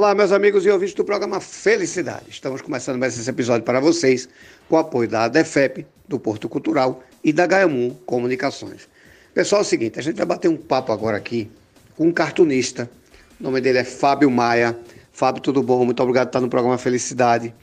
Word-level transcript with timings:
Olá, 0.00 0.14
meus 0.14 0.32
amigos 0.32 0.64
e 0.64 0.70
ouvintes 0.70 0.94
do 0.94 1.04
programa 1.04 1.40
Felicidade. 1.40 2.24
Estamos 2.30 2.62
começando 2.62 2.98
mais 2.98 3.18
esse 3.18 3.28
episódio 3.28 3.66
para 3.66 3.80
vocês 3.80 4.26
com 4.66 4.76
o 4.76 4.78
apoio 4.78 5.06
da 5.06 5.24
ADEFEP, 5.24 5.86
do 6.08 6.18
Porto 6.18 6.48
Cultural 6.48 7.04
e 7.22 7.34
da 7.34 7.46
Gaiamum 7.46 7.90
Comunicações. 8.06 8.88
Pessoal, 9.34 9.60
é 9.60 9.62
o 9.62 9.66
seguinte, 9.66 9.98
a 9.98 10.02
gente 10.02 10.16
vai 10.16 10.24
bater 10.24 10.48
um 10.48 10.56
papo 10.56 10.90
agora 10.90 11.18
aqui 11.18 11.50
com 11.98 12.06
um 12.06 12.12
cartunista. 12.12 12.90
O 13.38 13.44
nome 13.44 13.60
dele 13.60 13.76
é 13.76 13.84
Fábio 13.84 14.30
Maia. 14.30 14.74
Fábio, 15.12 15.42
tudo 15.42 15.62
bom? 15.62 15.84
Muito 15.84 16.02
obrigado 16.02 16.28
por 16.28 16.30
estar 16.30 16.40
no 16.40 16.48
programa 16.48 16.78
Felicidade. 16.78 17.54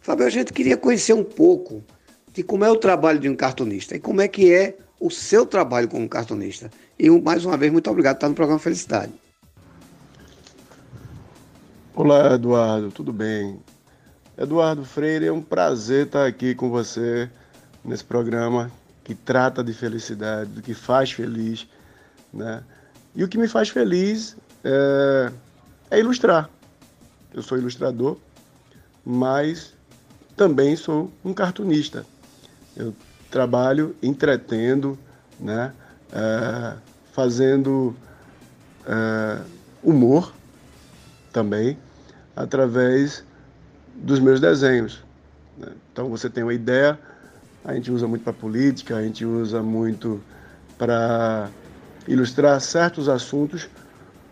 Fábio, 0.00 0.24
a 0.24 0.30
gente 0.30 0.52
queria 0.52 0.76
conhecer 0.76 1.14
um 1.14 1.24
pouco 1.24 1.82
de 2.32 2.44
como 2.44 2.64
é 2.64 2.70
o 2.70 2.76
trabalho 2.76 3.18
de 3.18 3.28
um 3.28 3.34
cartunista 3.34 3.96
e 3.96 3.98
como 3.98 4.20
é 4.20 4.28
que 4.28 4.54
é 4.54 4.76
o 5.00 5.10
seu 5.10 5.44
trabalho 5.44 5.88
como 5.88 6.08
cartunista. 6.08 6.70
E 6.96 7.10
mais 7.10 7.44
uma 7.44 7.56
vez, 7.56 7.72
muito 7.72 7.90
obrigado 7.90 8.14
por 8.14 8.18
estar 8.18 8.28
no 8.28 8.36
programa 8.36 8.60
Felicidade. 8.60 9.12
Olá, 11.94 12.32
Eduardo, 12.32 12.90
tudo 12.90 13.12
bem? 13.12 13.60
Eduardo 14.38 14.82
Freire, 14.82 15.26
é 15.26 15.32
um 15.32 15.42
prazer 15.42 16.06
estar 16.06 16.26
aqui 16.26 16.54
com 16.54 16.70
você 16.70 17.28
nesse 17.84 18.02
programa 18.02 18.72
que 19.04 19.14
trata 19.14 19.62
de 19.62 19.74
felicidade, 19.74 20.48
do 20.48 20.62
que 20.62 20.72
faz 20.72 21.12
feliz, 21.12 21.68
né? 22.32 22.64
E 23.14 23.22
o 23.22 23.28
que 23.28 23.36
me 23.36 23.46
faz 23.46 23.68
feliz 23.68 24.38
é, 24.64 25.32
é 25.90 26.00
ilustrar. 26.00 26.48
Eu 27.34 27.42
sou 27.42 27.58
ilustrador, 27.58 28.16
mas 29.04 29.74
também 30.34 30.76
sou 30.76 31.12
um 31.22 31.34
cartunista. 31.34 32.06
Eu 32.74 32.94
trabalho 33.30 33.94
entretendo, 34.02 34.98
né? 35.38 35.74
É, 36.10 36.74
fazendo 37.12 37.94
é, 38.86 39.42
humor 39.82 40.32
também 41.32 41.76
através 42.36 43.24
dos 43.94 44.20
meus 44.20 44.40
desenhos. 44.40 45.02
Né? 45.56 45.68
Então 45.92 46.08
você 46.08 46.28
tem 46.28 46.42
uma 46.42 46.54
ideia, 46.54 46.98
a 47.64 47.74
gente 47.74 47.90
usa 47.90 48.06
muito 48.06 48.22
para 48.22 48.32
política, 48.32 48.96
a 48.96 49.02
gente 49.02 49.24
usa 49.24 49.62
muito 49.62 50.20
para 50.78 51.48
ilustrar 52.08 52.60
certos 52.60 53.08
assuntos, 53.08 53.68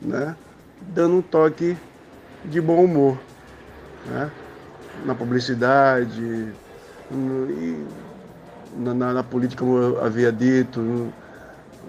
né? 0.01 0.35
dando 0.95 1.17
um 1.17 1.23
toque 1.23 1.77
de 2.45 2.61
bom 2.61 2.85
humor. 2.85 3.19
Né? 4.07 4.31
Na 5.05 5.15
publicidade, 5.15 6.53
no, 7.11 7.87
na, 8.77 8.95
na, 8.95 9.13
na, 9.15 9.23
política, 9.23 9.65
como 9.65 9.79
eu 9.79 10.05
havia 10.05 10.33
dito, 10.33 10.81
no, 10.81 11.13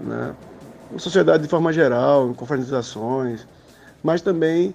né? 0.02 0.36
na 0.92 1.00
sociedade 1.00 1.44
de 1.44 1.50
forma 1.50 1.72
geral, 1.72 2.30
em 2.30 2.34
confraternizações, 2.34 3.48
mas 4.04 4.22
também 4.22 4.74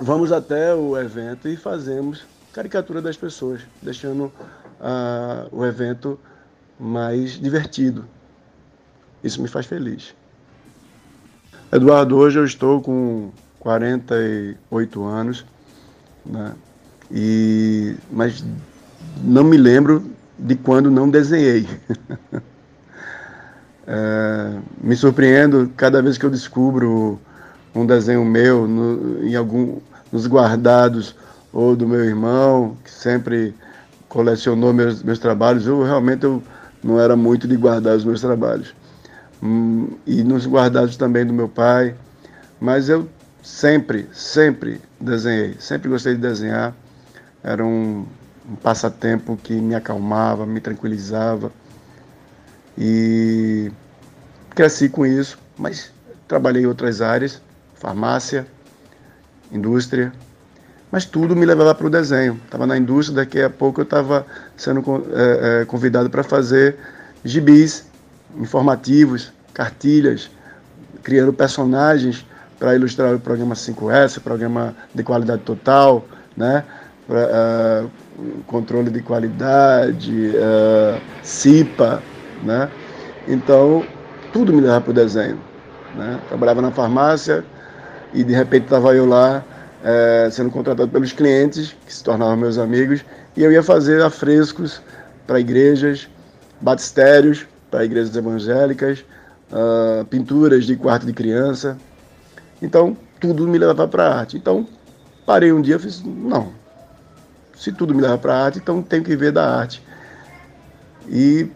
vamos 0.00 0.32
até 0.32 0.74
o 0.74 0.96
evento 0.98 1.48
e 1.48 1.56
fazemos 1.56 2.24
caricatura 2.52 3.02
das 3.02 3.16
pessoas, 3.16 3.62
deixando 3.82 4.26
uh, 4.80 5.48
o 5.50 5.64
evento 5.64 6.18
mais 6.78 7.32
divertido. 7.32 8.04
Isso 9.22 9.42
me 9.42 9.48
faz 9.48 9.66
feliz. 9.66 10.14
Eduardo, 11.72 12.16
hoje 12.16 12.38
eu 12.38 12.44
estou 12.44 12.80
com 12.80 13.30
48 13.58 15.04
anos, 15.04 15.44
né? 16.24 16.54
e, 17.10 17.96
mas 18.10 18.44
não 19.22 19.42
me 19.42 19.56
lembro 19.56 20.10
de 20.38 20.54
quando 20.54 20.90
não 20.90 21.10
desenhei. 21.10 21.66
é, 23.86 24.58
me 24.80 24.94
surpreendo 24.94 25.72
cada 25.76 26.00
vez 26.00 26.16
que 26.16 26.24
eu 26.24 26.30
descubro 26.30 27.20
um 27.74 27.84
desenho 27.84 28.24
meu 28.24 28.68
no, 28.68 29.24
em 29.24 29.34
algum 29.34 29.78
nos 30.12 30.26
guardados 30.26 31.16
ou 31.52 31.74
do 31.74 31.88
meu 31.88 32.04
irmão 32.04 32.76
que 32.84 32.90
sempre 32.90 33.54
colecionou 34.08 34.72
meus, 34.72 35.02
meus 35.02 35.18
trabalhos. 35.18 35.66
Eu 35.66 35.82
realmente 35.82 36.24
eu 36.24 36.42
não 36.82 37.00
era 37.00 37.16
muito 37.16 37.48
de 37.48 37.56
guardar 37.56 37.96
os 37.96 38.04
meus 38.04 38.20
trabalhos 38.20 38.74
hum, 39.42 39.88
e 40.06 40.22
nos 40.22 40.46
guardados 40.46 40.96
também 40.96 41.26
do 41.26 41.32
meu 41.32 41.48
pai. 41.48 41.94
Mas 42.60 42.88
eu 42.88 43.08
sempre, 43.42 44.08
sempre 44.12 44.80
desenhei, 45.00 45.56
sempre 45.58 45.88
gostei 45.88 46.14
de 46.14 46.20
desenhar. 46.20 46.72
Era 47.42 47.64
um, 47.64 48.06
um 48.48 48.56
passatempo 48.56 49.36
que 49.36 49.52
me 49.52 49.74
acalmava, 49.74 50.46
me 50.46 50.60
tranquilizava 50.60 51.52
e 52.78 53.70
cresci 54.54 54.88
com 54.88 55.04
isso, 55.04 55.38
mas 55.58 55.92
trabalhei 56.26 56.62
em 56.62 56.66
outras 56.66 57.00
áreas 57.00 57.42
farmácia, 57.84 58.46
indústria, 59.52 60.10
mas 60.90 61.04
tudo 61.04 61.36
me 61.36 61.44
levava 61.44 61.74
para 61.74 61.86
o 61.86 61.90
desenho. 61.90 62.40
Estava 62.46 62.66
na 62.66 62.78
indústria, 62.78 63.16
daqui 63.16 63.42
a 63.42 63.50
pouco 63.50 63.82
eu 63.82 63.84
estava 63.84 64.26
sendo 64.56 64.80
é, 65.12 65.60
é, 65.62 65.64
convidado 65.66 66.08
para 66.08 66.22
fazer 66.22 66.76
gibis 67.22 67.86
informativos, 68.38 69.30
cartilhas, 69.52 70.30
criando 71.02 71.30
personagens 71.30 72.24
para 72.58 72.74
ilustrar 72.74 73.14
o 73.14 73.20
programa 73.20 73.54
5S, 73.54 74.16
o 74.16 74.20
programa 74.22 74.74
de 74.94 75.02
qualidade 75.02 75.42
total, 75.42 76.06
né? 76.34 76.64
Pra, 77.06 77.20
uh, 77.84 77.90
controle 78.46 78.88
de 78.88 79.02
qualidade, 79.02 80.30
uh, 80.30 80.98
CIPA, 81.22 82.02
né? 82.42 82.70
Então, 83.28 83.84
tudo 84.32 84.54
me 84.54 84.62
levava 84.62 84.80
para 84.80 84.90
o 84.90 84.94
desenho. 84.94 85.38
Né? 85.94 86.18
Trabalhava 86.28 86.62
na 86.62 86.70
farmácia, 86.70 87.44
e 88.14 88.24
de 88.24 88.32
repente 88.32 88.64
estava 88.64 88.94
eu 88.94 89.04
lá 89.04 89.44
é, 89.82 90.28
sendo 90.30 90.50
contratado 90.50 90.88
pelos 90.88 91.12
clientes, 91.12 91.76
que 91.84 91.92
se 91.92 92.02
tornavam 92.02 92.36
meus 92.36 92.56
amigos, 92.56 93.04
e 93.36 93.42
eu 93.42 93.52
ia 93.52 93.62
fazer 93.62 94.00
afrescos 94.00 94.80
para 95.26 95.38
igrejas, 95.40 96.08
batistérios 96.60 97.46
para 97.70 97.84
igrejas 97.84 98.14
evangélicas, 98.14 99.04
uh, 99.50 100.04
pinturas 100.04 100.64
de 100.64 100.76
quarto 100.76 101.04
de 101.04 101.12
criança. 101.12 101.76
Então, 102.62 102.96
tudo 103.18 103.48
me 103.48 103.58
levava 103.58 103.88
para 103.88 104.06
a 104.06 104.18
arte. 104.20 104.36
Então, 104.36 104.66
parei 105.26 105.52
um 105.52 105.60
dia 105.60 105.74
e 105.74 105.78
fiz, 105.80 106.00
não, 106.04 106.52
se 107.56 107.72
tudo 107.72 107.92
me 107.92 108.00
leva 108.00 108.16
para 108.16 108.32
a 108.32 108.44
arte, 108.44 108.58
então 108.58 108.80
tenho 108.80 109.02
que 109.02 109.16
ver 109.16 109.32
da 109.32 109.58
arte. 109.58 109.82
E 111.08 111.50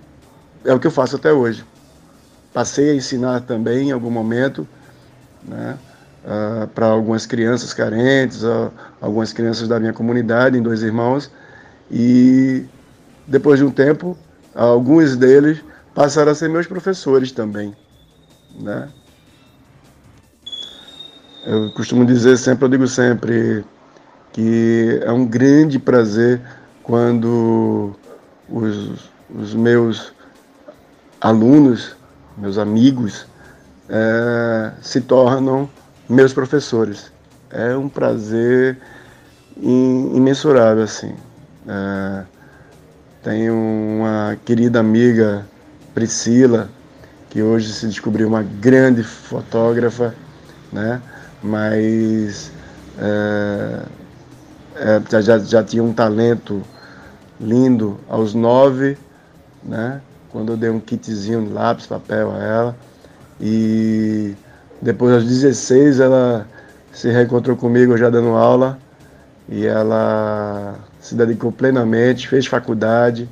é 0.64 0.74
o 0.74 0.80
que 0.80 0.88
eu 0.88 0.90
faço 0.90 1.14
até 1.14 1.32
hoje. 1.32 1.64
Passei 2.52 2.90
a 2.90 2.94
ensinar 2.94 3.42
também 3.42 3.90
em 3.90 3.92
algum 3.92 4.10
momento, 4.10 4.66
né? 5.44 5.78
Uh, 6.28 6.68
para 6.68 6.86
algumas 6.86 7.24
crianças 7.24 7.72
carentes, 7.72 8.42
uh, 8.42 8.70
algumas 9.00 9.32
crianças 9.32 9.66
da 9.66 9.80
minha 9.80 9.92
comunidade, 9.92 10.58
em 10.58 10.62
dois 10.62 10.82
irmãos, 10.82 11.30
e 11.90 12.66
depois 13.26 13.58
de 13.58 13.64
um 13.64 13.70
tempo, 13.70 14.16
alguns 14.54 15.16
deles 15.16 15.64
passaram 15.94 16.32
a 16.32 16.34
ser 16.34 16.48
meus 16.48 16.66
professores 16.66 17.32
também, 17.32 17.74
né? 18.60 18.88
Eu 21.46 21.72
costumo 21.72 22.04
dizer 22.04 22.36
sempre, 22.36 22.66
eu 22.66 22.68
digo 22.68 22.86
sempre, 22.86 23.64
que 24.32 25.00
é 25.02 25.10
um 25.10 25.24
grande 25.24 25.78
prazer 25.78 26.42
quando 26.82 27.94
os, 28.48 29.10
os 29.34 29.54
meus 29.54 30.12
alunos, 31.20 31.96
meus 32.36 32.58
amigos, 32.58 33.26
é, 33.88 34.72
se 34.82 35.00
tornam 35.00 35.70
meus 36.08 36.32
professores. 36.32 37.12
É 37.50 37.76
um 37.76 37.88
prazer 37.88 38.78
imensurável, 39.60 40.84
assim. 40.84 41.14
É, 41.66 42.24
tenho 43.22 43.54
uma 43.54 44.36
querida 44.44 44.80
amiga, 44.80 45.44
Priscila, 45.94 46.68
que 47.28 47.42
hoje 47.42 47.72
se 47.72 47.86
descobriu 47.86 48.28
uma 48.28 48.42
grande 48.42 49.02
fotógrafa, 49.02 50.14
né? 50.72 51.02
Mas 51.42 52.50
é, 52.98 53.82
é, 54.76 55.22
já, 55.22 55.38
já 55.38 55.62
tinha 55.62 55.82
um 55.82 55.92
talento 55.92 56.62
lindo 57.40 57.98
aos 58.08 58.34
nove, 58.34 58.96
né? 59.62 60.00
Quando 60.30 60.52
eu 60.52 60.56
dei 60.56 60.70
um 60.70 60.80
kitzinho, 60.80 61.52
lápis, 61.52 61.86
papel 61.86 62.32
a 62.32 62.42
ela. 62.42 62.76
E 63.40 64.34
depois, 64.80 65.12
aos 65.12 65.24
16, 65.24 66.00
ela 66.00 66.46
se 66.92 67.10
reencontrou 67.10 67.56
comigo 67.56 67.96
já 67.96 68.08
dando 68.08 68.30
aula 68.30 68.78
e 69.48 69.66
ela 69.66 70.76
se 71.00 71.14
dedicou 71.14 71.50
plenamente, 71.50 72.28
fez 72.28 72.46
faculdade 72.46 73.28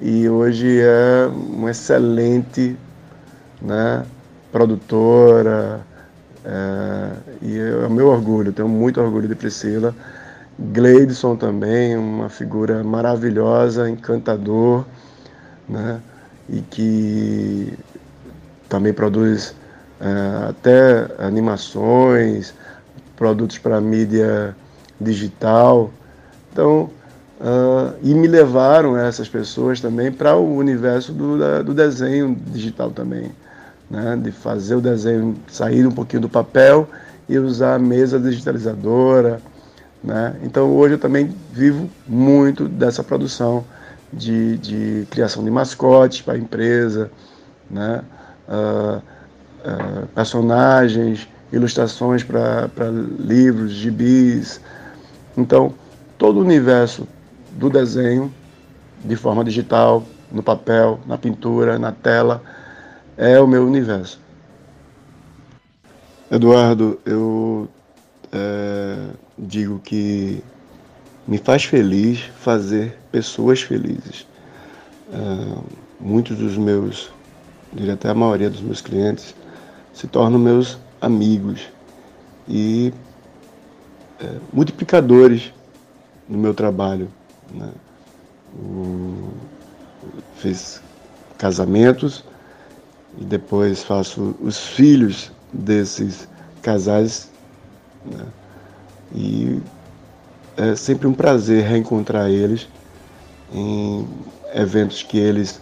e 0.00 0.28
hoje 0.28 0.80
é 0.80 1.26
uma 1.26 1.70
excelente 1.70 2.76
né, 3.60 4.04
produtora. 4.52 5.80
É, 6.44 7.10
e 7.40 7.58
é 7.58 7.86
o 7.86 7.90
meu 7.90 8.08
orgulho, 8.08 8.52
tenho 8.52 8.68
muito 8.68 9.00
orgulho 9.00 9.26
de 9.26 9.34
Priscila. 9.34 9.94
Gleidson 10.58 11.36
também, 11.36 11.96
uma 11.96 12.28
figura 12.28 12.84
maravilhosa, 12.84 13.88
encantador, 13.88 14.84
né, 15.68 16.00
e 16.48 16.60
que 16.60 17.72
também 18.68 18.92
produz 18.92 19.54
até 20.48 21.08
animações, 21.18 22.54
produtos 23.16 23.58
para 23.58 23.80
mídia 23.80 24.54
digital. 25.00 25.90
Então, 26.52 26.90
uh, 27.40 27.94
e 28.02 28.14
me 28.14 28.28
levaram 28.28 28.96
essas 28.96 29.28
pessoas 29.28 29.80
também 29.80 30.12
para 30.12 30.36
o 30.36 30.56
universo 30.56 31.12
do, 31.12 31.38
da, 31.38 31.62
do 31.62 31.74
desenho 31.74 32.34
digital 32.46 32.90
também, 32.90 33.30
né? 33.90 34.16
de 34.16 34.30
fazer 34.30 34.76
o 34.76 34.80
desenho 34.80 35.36
sair 35.48 35.86
um 35.86 35.90
pouquinho 35.90 36.22
do 36.22 36.28
papel 36.28 36.88
e 37.28 37.38
usar 37.38 37.74
a 37.74 37.78
mesa 37.78 38.18
digitalizadora. 38.18 39.40
Né? 40.02 40.36
Então 40.42 40.70
hoje 40.70 40.94
eu 40.94 40.98
também 40.98 41.34
vivo 41.52 41.88
muito 42.06 42.68
dessa 42.68 43.02
produção 43.02 43.64
de, 44.12 44.58
de 44.58 45.06
criação 45.10 45.42
de 45.42 45.50
mascotes 45.50 46.20
para 46.20 46.34
a 46.34 46.38
empresa, 46.38 47.10
né? 47.70 48.02
Uh, 48.46 49.02
uh, 49.64 50.06
personagens, 50.08 51.28
ilustrações 51.52 52.22
para 52.22 52.68
livros, 53.18 53.72
gibis. 53.72 54.60
Então, 55.36 55.74
todo 56.18 56.38
o 56.38 56.40
universo 56.40 57.06
do 57.52 57.70
desenho, 57.70 58.32
de 59.04 59.16
forma 59.16 59.44
digital, 59.44 60.02
no 60.30 60.42
papel, 60.42 61.00
na 61.06 61.16
pintura, 61.16 61.78
na 61.78 61.92
tela, 61.92 62.42
é 63.16 63.38
o 63.40 63.46
meu 63.46 63.66
universo. 63.66 64.20
Eduardo, 66.30 66.98
eu 67.04 67.68
é, 68.32 68.96
digo 69.38 69.78
que 69.78 70.42
me 71.26 71.38
faz 71.38 71.64
feliz 71.64 72.20
fazer 72.40 72.98
pessoas 73.12 73.62
felizes. 73.62 74.26
É, 75.12 75.62
muitos 76.00 76.36
dos 76.36 76.56
meus, 76.56 77.12
diria 77.72 77.94
até 77.94 78.10
a 78.10 78.14
maioria 78.14 78.50
dos 78.50 78.60
meus 78.60 78.80
clientes, 78.80 79.34
se 79.94 80.06
tornam 80.06 80.38
meus 80.38 80.78
amigos 81.00 81.68
e 82.48 82.92
é, 84.20 84.36
multiplicadores 84.52 85.52
no 86.28 86.36
meu 86.36 86.52
trabalho. 86.52 87.08
Né? 87.52 87.70
O, 88.58 89.30
fiz 90.36 90.82
casamentos 91.38 92.24
e 93.18 93.24
depois 93.24 93.82
faço 93.82 94.34
os 94.40 94.58
filhos 94.58 95.32
desses 95.52 96.28
casais. 96.60 97.30
Né? 98.04 98.26
E 99.14 99.62
é 100.56 100.74
sempre 100.74 101.06
um 101.06 101.14
prazer 101.14 101.64
reencontrar 101.64 102.28
eles 102.28 102.68
em 103.52 104.06
eventos 104.54 105.02
que 105.02 105.18
eles 105.18 105.60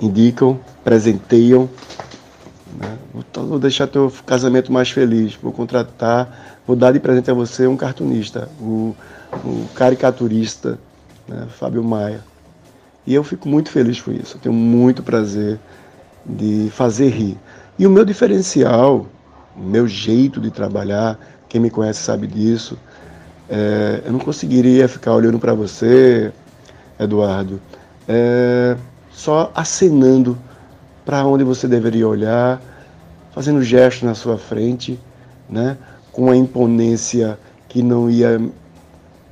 indicam, 0.00 0.58
presenteiam. 0.82 1.68
Né? 2.80 2.98
Vou 3.34 3.58
deixar 3.58 3.86
teu 3.86 4.10
casamento 4.24 4.72
mais 4.72 4.90
feliz. 4.90 5.34
Vou 5.34 5.52
contratar, 5.52 6.58
vou 6.66 6.74
dar 6.74 6.92
de 6.92 6.98
presente 6.98 7.30
a 7.30 7.34
você 7.34 7.66
um 7.66 7.76
cartunista, 7.76 8.48
o, 8.58 8.96
o 9.44 9.68
caricaturista, 9.74 10.78
né? 11.28 11.46
Fábio 11.50 11.84
Maia. 11.84 12.20
E 13.06 13.14
eu 13.14 13.22
fico 13.22 13.48
muito 13.48 13.70
feliz 13.70 14.00
com 14.00 14.12
isso. 14.12 14.36
Eu 14.36 14.40
tenho 14.40 14.54
muito 14.54 15.02
prazer 15.02 15.58
de 16.24 16.70
fazer 16.72 17.08
rir. 17.08 17.38
E 17.78 17.86
o 17.86 17.90
meu 17.90 18.04
diferencial, 18.04 19.06
o 19.56 19.62
meu 19.62 19.86
jeito 19.86 20.40
de 20.40 20.50
trabalhar, 20.50 21.18
quem 21.48 21.60
me 21.60 21.70
conhece 21.70 22.02
sabe 22.02 22.26
disso, 22.26 22.78
é, 23.48 24.02
eu 24.04 24.12
não 24.12 24.20
conseguiria 24.20 24.86
ficar 24.86 25.14
olhando 25.14 25.38
para 25.38 25.54
você, 25.54 26.32
Eduardo, 26.98 27.60
é, 28.06 28.76
só 29.10 29.50
acenando 29.54 30.38
para 31.04 31.24
onde 31.24 31.42
você 31.42 31.66
deveria 31.66 32.06
olhar, 32.06 32.60
fazendo 33.32 33.62
gestos 33.62 34.02
na 34.02 34.14
sua 34.14 34.38
frente, 34.38 34.98
né, 35.48 35.76
com 36.12 36.24
uma 36.24 36.36
imponência 36.36 37.38
que 37.68 37.82
não 37.82 38.10
ia, 38.10 38.40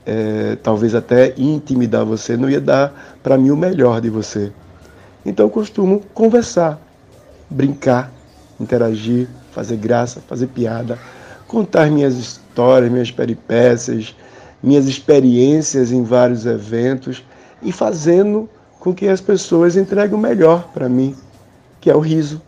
é, 0.06 0.56
talvez 0.62 0.94
até 0.94 1.34
intimidar 1.36 2.04
você, 2.04 2.36
não 2.36 2.48
ia 2.48 2.60
dar 2.60 3.18
para 3.22 3.36
mim 3.36 3.50
o 3.50 3.56
melhor 3.56 4.00
de 4.00 4.08
você. 4.08 4.52
Então 5.24 5.46
eu 5.46 5.50
costumo 5.50 6.00
conversar, 6.14 6.80
brincar, 7.50 8.12
interagir, 8.60 9.28
fazer 9.50 9.76
graça, 9.76 10.20
fazer 10.26 10.46
piada, 10.48 10.98
contar 11.46 11.90
minhas 11.90 12.16
histórias, 12.16 12.90
minhas 12.90 13.10
peripécias, 13.10 14.14
minhas 14.62 14.86
experiências 14.86 15.92
em 15.92 16.04
vários 16.04 16.46
eventos 16.46 17.24
e 17.62 17.72
fazendo 17.72 18.48
com 18.78 18.94
que 18.94 19.08
as 19.08 19.20
pessoas 19.20 19.76
entreguem 19.76 20.16
o 20.16 20.20
melhor 20.20 20.68
para 20.72 20.88
mim, 20.88 21.16
que 21.80 21.90
é 21.90 21.96
o 21.96 22.00
riso, 22.00 22.40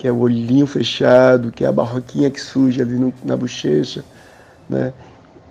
que 0.00 0.08
é 0.08 0.12
o 0.12 0.20
olhinho 0.20 0.66
fechado, 0.66 1.52
que 1.52 1.62
é 1.62 1.66
a 1.66 1.72
barroquinha 1.72 2.30
que 2.30 2.40
surge 2.40 2.80
ali 2.80 2.94
no, 2.94 3.12
na 3.22 3.36
bochecha, 3.36 4.02
né? 4.66 4.94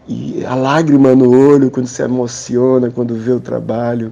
E 0.07 0.43
a 0.43 0.55
lágrima 0.55 1.13
no 1.13 1.29
olho 1.29 1.69
quando 1.69 1.85
se 1.85 2.01
emociona, 2.01 2.89
quando 2.89 3.13
vê 3.13 3.31
o 3.31 3.39
trabalho, 3.39 4.11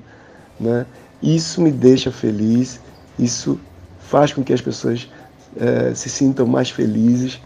né? 0.60 0.86
Isso 1.24 1.60
me 1.60 1.72
deixa 1.72 2.12
feliz, 2.12 2.80
isso 3.18 3.60
faz 3.98 4.31
com 4.31 4.44
que 4.44 4.54
as 4.54 4.62
pessoas 4.62 5.10
é, 5.60 5.95
se 5.95 6.07
sintam 6.07 6.45
mais 6.45 6.69
felizes 6.69 7.42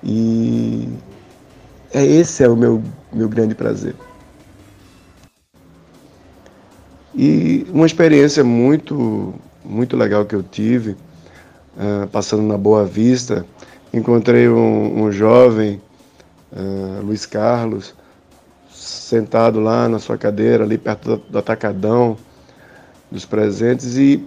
e 0.00 0.88
é 1.92 2.06
esse 2.06 2.44
é 2.44 2.48
o 2.48 2.56
meu, 2.56 2.80
meu 3.12 3.28
grande 3.28 3.56
prazer. 3.56 3.96
E 7.16 7.66
uma 7.74 7.84
experiência 7.84 8.44
muito, 8.44 9.34
muito 9.64 9.96
legal 9.96 10.24
que 10.24 10.36
eu 10.36 10.42
tive, 10.44 10.96
uh, 11.76 12.06
passando 12.08 12.42
na 12.42 12.56
Boa 12.56 12.84
Vista, 12.84 13.46
encontrei 13.92 14.48
um, 14.48 15.04
um 15.04 15.12
jovem, 15.12 15.80
uh, 16.52 17.04
Luiz 17.04 17.26
Carlos, 17.26 17.94
sentado 18.70 19.60
lá 19.60 19.88
na 19.88 19.98
sua 19.98 20.16
cadeira, 20.16 20.64
ali 20.64 20.78
perto 20.78 21.16
do, 21.16 21.22
do 21.28 21.38
atacadão 21.38 22.16
dos 23.10 23.24
presentes 23.24 23.96
e, 23.96 24.24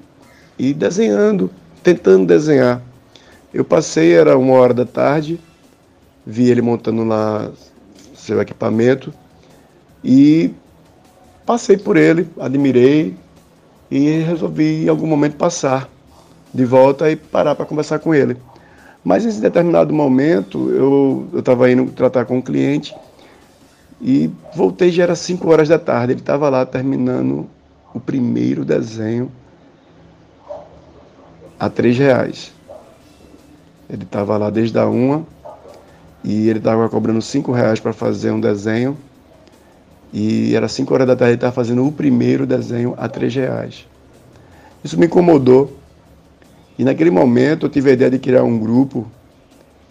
e 0.58 0.74
desenhando, 0.74 1.50
tentando 1.84 2.26
desenhar. 2.26 2.82
Eu 3.54 3.66
passei, 3.66 4.14
era 4.14 4.38
uma 4.38 4.54
hora 4.54 4.74
da 4.74 4.86
tarde, 4.86 5.40
vi 6.26 6.50
ele 6.50 6.62
montando 6.62 7.04
lá 7.04 7.52
seu 8.16 8.42
equipamento 8.42 9.14
e 10.04 10.52
passei 11.46 11.78
por 11.78 11.98
ele, 11.98 12.28
admirei 12.40 13.16
e 13.90 14.20
resolvi 14.20 14.86
em 14.86 14.90
algum 14.90 15.08
momento 15.08 15.36
passar 15.36 15.90
de 16.56 16.64
volta 16.64 17.12
e 17.12 17.18
parar 17.18 17.54
para 17.54 17.66
conversar 17.66 18.00
com 18.00 18.16
ele. 18.16 18.38
Mas 19.04 19.26
em 19.26 19.42
determinado 19.42 19.94
momento 19.94 20.70
eu 20.72 21.40
estava 21.40 21.70
indo 21.70 21.92
tratar 21.92 22.24
com 22.26 22.38
um 22.38 22.42
cliente 22.42 22.96
e 24.02 24.32
voltei 24.56 24.90
já 24.90 25.04
era 25.04 25.16
5 25.16 25.52
horas 25.52 25.68
da 25.68 25.78
tarde. 25.78 26.14
Ele 26.14 26.22
estava 26.22 26.50
lá 26.50 26.66
terminando 26.66 27.48
o 27.94 28.00
primeiro 28.00 28.64
desenho 28.64 29.30
a 31.60 31.70
três 31.70 31.98
reais. 31.98 32.54
Ele 33.90 34.04
estava 34.04 34.38
lá 34.38 34.50
desde 34.50 34.80
a 34.80 34.88
uma 34.88 35.26
e 36.24 36.50
ele 36.50 36.60
estava 36.60 36.88
cobrando 36.90 37.22
cinco 37.22 37.52
reais 37.52 37.80
para 37.80 37.94
fazer 37.94 38.32
um 38.32 38.40
desenho 38.40 38.98
e 40.12 40.56
era 40.56 40.68
cinco 40.68 40.94
horas 40.94 41.06
da 41.06 41.16
tarde 41.16 41.32
ele 41.32 41.38
estava 41.38 41.54
fazendo 41.54 41.86
o 41.86 41.92
primeiro 41.92 42.48
desenho 42.48 42.96
a 42.98 43.08
três 43.08 43.36
reais. 43.36 43.86
Isso 44.84 44.98
me 44.98 45.06
incomodou 45.06 45.85
e 46.78 46.84
naquele 46.84 47.10
momento 47.10 47.66
eu 47.66 47.70
tive 47.70 47.90
a 47.90 47.94
ideia 47.94 48.12
de 48.12 48.20
criar 48.20 48.44
um 48.44 48.60
grupo, 48.60 49.10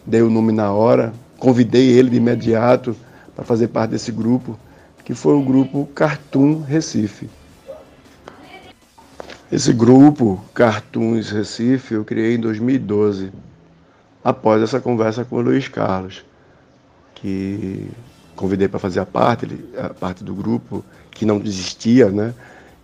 dei 0.04 0.22
o 0.22 0.30
nome 0.30 0.52
na 0.52 0.72
hora, 0.72 1.12
convidei 1.38 1.90
ele 1.90 2.10
de 2.10 2.16
imediato 2.16 2.94
para 3.34 3.44
fazer 3.44 3.68
parte 3.68 3.92
desse 3.92 4.12
grupo, 4.12 4.58
que 5.04 5.14
foi 5.14 5.34
o 5.34 5.42
grupo 5.42 5.88
Cartoon 5.94 6.60
Recife. 6.60 7.28
Esse 9.50 9.72
grupo, 9.72 10.42
Cartoons 10.52 11.30
Recife, 11.30 11.94
eu 11.94 12.04
criei 12.04 12.34
em 12.34 12.40
2012 12.40 13.30
após 14.22 14.62
essa 14.62 14.80
conversa 14.80 15.24
com 15.24 15.36
o 15.36 15.40
Luiz 15.40 15.68
Carlos, 15.68 16.24
que 17.14 17.88
convidei 18.34 18.68
para 18.68 18.80
fazer 18.80 19.00
a 19.00 19.06
parte, 19.06 19.46
a 19.78 19.90
parte 19.90 20.24
do 20.24 20.34
grupo, 20.34 20.84
que 21.10 21.24
não 21.24 21.38
desistia, 21.38 22.10
né? 22.10 22.34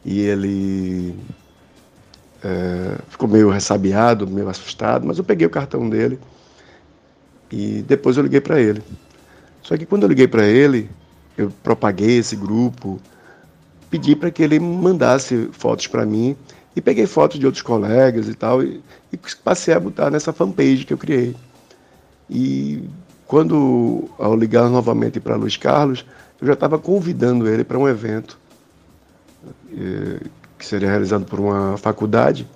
E 0.05 0.21
ele 0.21 1.15
é, 2.43 2.97
ficou 3.09 3.29
meio 3.29 3.51
ressabiado, 3.51 4.27
meio 4.27 4.49
assustado, 4.49 5.07
mas 5.07 5.19
eu 5.19 5.25
peguei 5.25 5.47
o 5.47 5.51
cartão 5.51 5.89
dele 5.89 6.19
e 7.51 7.83
depois 7.87 8.17
eu 8.17 8.23
liguei 8.23 8.41
para 8.41 8.61
ele. 8.61 8.83
Só 9.63 9.77
que 9.77 9.85
quando 9.85 10.05
eu 10.05 10.09
liguei 10.09 10.27
para 10.27 10.47
ele, 10.47 10.89
eu 11.37 11.53
propaguei 11.63 12.19
esse 12.19 12.37
grupo, 12.37 13.01
pedi 13.91 14.15
para 14.15 14.31
que 14.31 14.43
ele 14.43 14.59
mandasse 14.59 15.49
fotos 15.53 15.87
para 15.87 16.07
mim 16.07 16.37
e 16.75 16.81
peguei 16.81 17.07
fotos 17.07 17.39
de 17.39 17.47
outros 17.47 17.63
colegas 17.63 18.29
e 18.29 18.35
tal, 18.35 18.63
e, 18.63 18.83
e 19.13 19.19
passei 19.43 19.75
a 19.75 19.81
botar 19.81 20.11
nessa 20.11 20.33
fanpage 20.33 20.85
que 20.85 20.93
eu 20.93 20.99
criei. 20.99 21.35
E 22.29 22.85
quando, 23.27 24.09
ao 24.19 24.37
ligar 24.37 24.69
novamente 24.69 25.21
para 25.21 25.37
Luiz 25.37 25.57
Carlos, 25.57 26.05
eu 26.41 26.47
já 26.47 26.55
estava 26.55 26.79
convidando 26.79 27.49
ele 27.49 27.65
para 27.65 27.79
um 27.79 27.89
evento 27.89 28.39
eh, 29.73 30.21
que 30.61 30.67
seria 30.67 30.91
realizado 30.91 31.25
por 31.25 31.41
uma 31.41 31.79
faculdade 31.79 32.47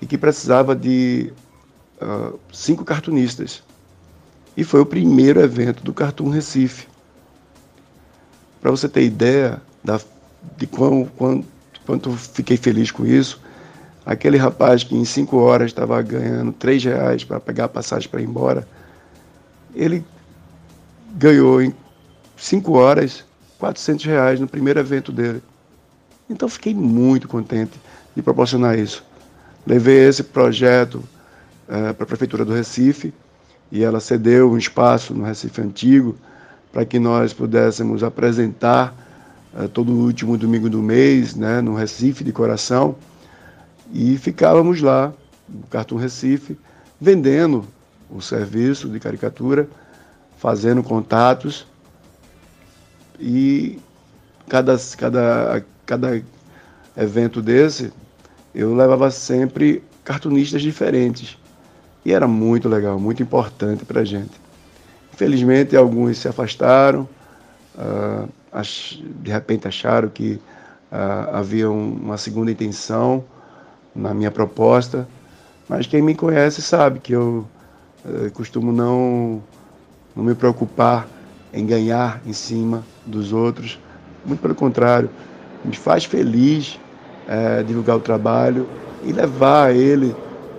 e 0.00 0.06
que 0.06 0.16
precisava 0.16 0.74
de 0.74 1.30
uh, 2.00 2.38
cinco 2.50 2.84
cartunistas. 2.84 3.62
e 4.56 4.64
foi 4.64 4.80
o 4.80 4.86
primeiro 4.86 5.38
evento 5.40 5.84
do 5.84 5.92
Cartoon 5.92 6.30
Recife. 6.30 6.88
Para 8.62 8.70
você 8.70 8.88
ter 8.88 9.02
ideia 9.04 9.60
da, 9.84 10.00
de 10.56 10.66
quão, 10.66 11.04
quanto, 11.04 11.46
quanto 11.86 12.12
fiquei 12.16 12.56
feliz 12.56 12.90
com 12.90 13.06
isso, 13.06 13.40
aquele 14.06 14.38
rapaz 14.38 14.82
que 14.82 14.96
em 14.96 15.04
cinco 15.04 15.36
horas 15.36 15.70
estava 15.70 16.00
ganhando 16.00 16.50
três 16.50 16.82
reais 16.82 17.22
para 17.24 17.38
pegar 17.38 17.66
a 17.66 17.68
passagem 17.68 18.08
para 18.08 18.22
ir 18.22 18.24
embora, 18.24 18.66
ele 19.74 20.02
ganhou 21.14 21.60
em 21.60 21.74
cinco 22.38 22.72
horas 22.72 23.22
400 23.58 24.06
reais 24.06 24.40
no 24.40 24.48
primeiro 24.48 24.80
evento 24.80 25.12
dele. 25.12 25.42
Então 26.28 26.48
fiquei 26.48 26.74
muito 26.74 27.26
contente 27.26 27.80
de 28.14 28.22
proporcionar 28.22 28.78
isso. 28.78 29.04
Levei 29.66 30.08
esse 30.08 30.22
projeto 30.22 30.96
uh, 30.96 31.94
para 31.94 32.04
a 32.04 32.06
Prefeitura 32.06 32.44
do 32.44 32.52
Recife 32.52 33.12
e 33.70 33.82
ela 33.82 34.00
cedeu 34.00 34.50
um 34.50 34.58
espaço 34.58 35.14
no 35.14 35.24
Recife 35.24 35.60
Antigo 35.60 36.16
para 36.72 36.84
que 36.84 36.98
nós 36.98 37.32
pudéssemos 37.32 38.02
apresentar 38.02 38.94
uh, 39.54 39.68
todo 39.68 39.92
o 39.92 40.04
último 40.04 40.36
domingo 40.36 40.68
do 40.68 40.82
mês, 40.82 41.34
né, 41.34 41.60
no 41.60 41.74
Recife 41.74 42.22
de 42.22 42.32
Coração, 42.32 42.96
e 43.92 44.18
ficávamos 44.18 44.82
lá, 44.82 45.12
no 45.48 45.66
Cartoon 45.68 45.96
Recife, 45.96 46.58
vendendo 47.00 47.64
o 48.10 48.20
serviço 48.20 48.88
de 48.88 49.00
caricatura, 49.00 49.68
fazendo 50.36 50.82
contatos 50.82 51.66
e 53.18 53.78
cada, 54.48 54.76
cada, 54.96 55.64
cada 55.88 56.22
evento 56.94 57.40
desse 57.40 57.90
eu 58.54 58.74
levava 58.74 59.10
sempre 59.10 59.82
cartunistas 60.04 60.60
diferentes. 60.60 61.38
E 62.04 62.12
era 62.12 62.28
muito 62.28 62.68
legal, 62.68 63.00
muito 63.00 63.22
importante 63.22 63.84
para 63.84 64.02
a 64.02 64.04
gente. 64.04 64.38
Infelizmente, 65.12 65.76
alguns 65.76 66.18
se 66.18 66.28
afastaram, 66.28 67.08
uh, 67.74 68.28
de 69.22 69.30
repente 69.30 69.66
acharam 69.66 70.08
que 70.08 70.40
uh, 70.92 71.34
havia 71.34 71.70
uma 71.70 72.18
segunda 72.18 72.50
intenção 72.50 73.24
na 73.94 74.12
minha 74.12 74.30
proposta, 74.30 75.08
mas 75.68 75.86
quem 75.86 76.02
me 76.02 76.14
conhece 76.14 76.62
sabe 76.62 77.00
que 77.00 77.12
eu 77.12 77.46
uh, 78.04 78.30
costumo 78.32 78.72
não, 78.72 79.42
não 80.14 80.22
me 80.22 80.34
preocupar 80.34 81.08
em 81.52 81.64
ganhar 81.64 82.20
em 82.26 82.32
cima 82.32 82.84
dos 83.06 83.32
outros, 83.32 83.78
muito 84.24 84.40
pelo 84.40 84.54
contrário, 84.54 85.10
me 85.64 85.76
faz 85.76 86.04
feliz 86.04 86.78
uh, 87.26 87.64
divulgar 87.64 87.96
o 87.96 88.00
trabalho 88.00 88.66
e 89.04 89.12
levar 89.12 89.74
ele 89.74 90.14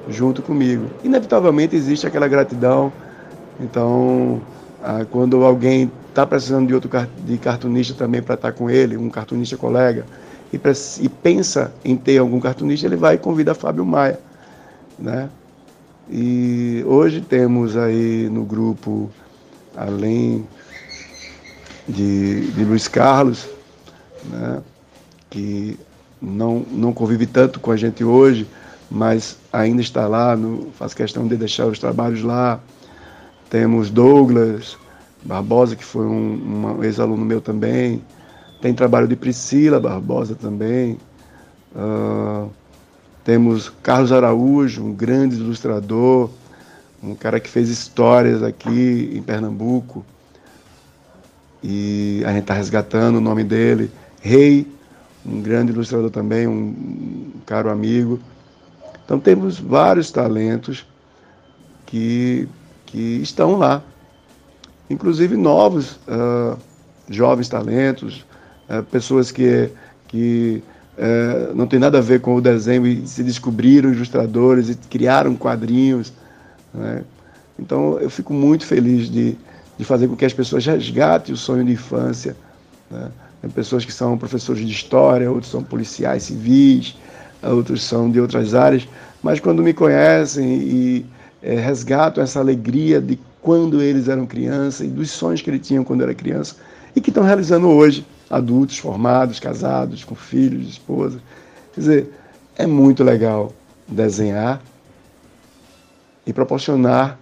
junto 0.08 0.42
comigo. 0.42 0.88
Inevitavelmente 1.04 1.76
existe 1.76 2.08
aquela 2.08 2.28
gratidão. 2.28 2.92
Então, 3.60 4.42
ah, 4.82 5.06
quando 5.12 5.44
alguém 5.44 5.92
está 6.08 6.26
precisando 6.26 6.68
de 6.68 6.74
outro 6.74 6.90
de 7.26 7.38
cartunista 7.38 7.94
também 7.94 8.22
para 8.22 8.36
estar 8.36 8.52
tá 8.52 8.58
com 8.58 8.70
ele, 8.70 8.98
um 8.98 9.10
cartunista 9.10 9.58
colega, 9.58 10.06
e, 10.52 10.60
e, 11.02 11.10
pensa 11.10 11.72
em 11.84 11.96
ter 11.96 12.18
algum 12.18 12.40
cartunista, 12.40 12.88
ele 12.88 12.96
vai 12.96 13.16
e 13.16 13.18
convida 13.18 13.54
Fábio 13.54 13.86
Maia. 13.86 14.20
Né? 14.98 15.30
E 16.10 16.84
hoje 16.88 17.22
temos 17.22 17.78
aí 17.78 18.28
no 18.32 18.44
grupo, 18.44 19.12
além 19.76 20.48
de, 21.88 22.48
de 22.52 22.64
Luiz 22.64 22.88
Carlos, 22.88 23.48
né, 24.26 24.60
que 25.30 25.78
não, 26.22 26.66
não 26.72 26.94
convive 26.94 27.26
tanto 27.26 27.60
com 27.60 27.72
a 27.72 27.78
gente 27.78 28.04
hoje, 28.04 28.48
mas 28.90 29.38
ainda 29.54 29.82
está 29.82 30.08
lá, 30.08 30.36
no, 30.36 30.72
faz 30.72 30.94
questão 30.94 31.28
de 31.28 31.38
deixar 31.38 31.68
os 31.68 31.80
trabalhos 31.80 32.24
lá. 32.24 32.60
Temos 33.50 33.90
Douglas 33.90 34.78
Barbosa, 35.24 35.76
que 35.76 35.84
foi 35.84 36.06
um, 36.06 36.78
um 36.78 36.84
ex-aluno 36.84 37.24
meu 37.26 37.42
também. 37.42 38.02
Tem 38.62 38.74
trabalho 38.74 39.08
de 39.08 39.16
Priscila 39.16 39.80
Barbosa 39.80 40.36
também. 40.36 40.98
Uh, 41.76 42.50
temos 43.24 43.72
Carlos 43.84 44.12
Araújo, 44.12 44.84
um 44.84 44.94
grande 44.94 45.36
ilustrador, 45.36 46.30
um 47.02 47.16
cara 47.16 47.40
que 47.40 47.50
fez 47.50 47.70
histórias 47.70 48.42
aqui 48.42 49.12
em 49.14 49.22
Pernambuco. 49.22 50.06
E 51.64 52.24
a 52.26 52.32
gente 52.32 52.42
está 52.42 52.54
resgatando 52.54 53.18
o 53.18 53.22
nome 53.22 53.44
dele. 53.44 53.92
Rei, 54.22 54.68
um 55.26 55.42
grande 55.42 55.72
ilustrador 55.72 56.10
também, 56.10 56.48
um, 56.48 57.32
caro 57.46 57.70
amigo. 57.70 58.20
Então 59.06 59.20
temos 59.20 59.60
vários 59.60 60.12
talentos 60.12 60.86
que, 61.86 62.48
que 62.86 63.20
estão 63.22 63.58
lá, 63.58 63.82
inclusive 64.90 65.36
novos, 65.36 66.00
uh, 66.08 66.58
jovens 67.10 67.50
talentos, 67.50 68.26
uh, 68.70 68.84
pessoas 68.84 69.32
que, 69.32 69.70
que 70.08 70.64
uh, 70.98 71.56
não 71.56 71.68
tem 71.68 71.80
nada 71.80 71.98
a 71.98 72.02
ver 72.02 72.22
com 72.22 72.36
o 72.36 72.42
desenho 72.42 72.86
e 72.86 73.08
se 73.08 73.24
descobriram 73.24 73.92
ilustradores 73.92 74.70
e 74.70 74.76
criaram 74.76 75.36
quadrinhos. 75.36 76.14
Né? 76.74 77.04
Então 77.58 78.00
eu 78.00 78.10
fico 78.10 78.34
muito 78.34 78.66
feliz 78.66 79.10
de, 79.10 79.36
de 79.78 79.84
fazer 79.84 80.08
com 80.08 80.16
que 80.16 80.26
as 80.26 80.34
pessoas 80.34 80.66
resgatem 80.66 81.34
o 81.34 81.38
sonho 81.38 81.66
de 81.66 81.74
infância. 81.74 82.38
Né? 82.92 83.10
Tem 83.42 83.50
pessoas 83.50 83.86
que 83.86 83.92
são 83.92 84.18
professores 84.18 84.66
de 84.66 84.72
história, 84.72 85.32
outros 85.32 85.52
são 85.52 85.64
policiais 85.64 86.24
civis, 86.24 86.98
outros 87.42 87.84
são 87.84 88.12
de 88.12 88.20
outras 88.20 88.54
áreas, 88.54 88.88
mas 89.24 89.40
quando 89.40 89.64
me 89.64 89.74
conhecem 89.74 90.46
e 90.46 91.06
é, 91.42 91.56
resgatam 91.56 92.24
essa 92.24 92.40
alegria 92.40 93.00
de 93.00 93.18
quando 93.42 93.82
eles 93.82 94.08
eram 94.10 94.26
crianças 94.26 94.86
e 94.88 94.90
dos 94.90 95.10
sonhos 95.12 95.42
que 95.42 95.50
eles 95.50 95.66
tinham 95.66 95.84
quando 95.84 96.04
era 96.04 96.14
criança 96.14 96.58
e 96.96 97.00
que 97.00 97.10
estão 97.10 97.24
realizando 97.24 97.68
hoje, 97.70 98.06
adultos, 98.30 98.78
formados, 98.78 99.40
casados, 99.40 100.04
com 100.04 100.16
filhos, 100.16 100.68
esposa. 100.68 101.20
Quer 101.74 101.80
dizer, 101.80 102.14
é 102.58 102.68
muito 102.68 103.04
legal 103.04 103.54
desenhar 103.88 104.62
e 106.26 106.34
proporcionar 106.34 107.18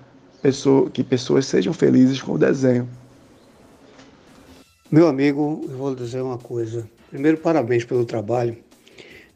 que 0.93 1.03
pessoas 1.03 1.45
sejam 1.45 1.73
felizes 1.73 2.21
com 2.21 2.33
o 2.33 2.37
desenho. 2.37 2.87
Meu 4.89 5.09
amigo, 5.09 5.65
eu 5.69 5.75
vou 5.75 5.93
dizer 5.93 6.21
uma 6.21 6.37
coisa. 6.37 6.89
Primeiro, 7.09 7.37
parabéns 7.37 7.83
pelo 7.83 8.05
trabalho 8.05 8.55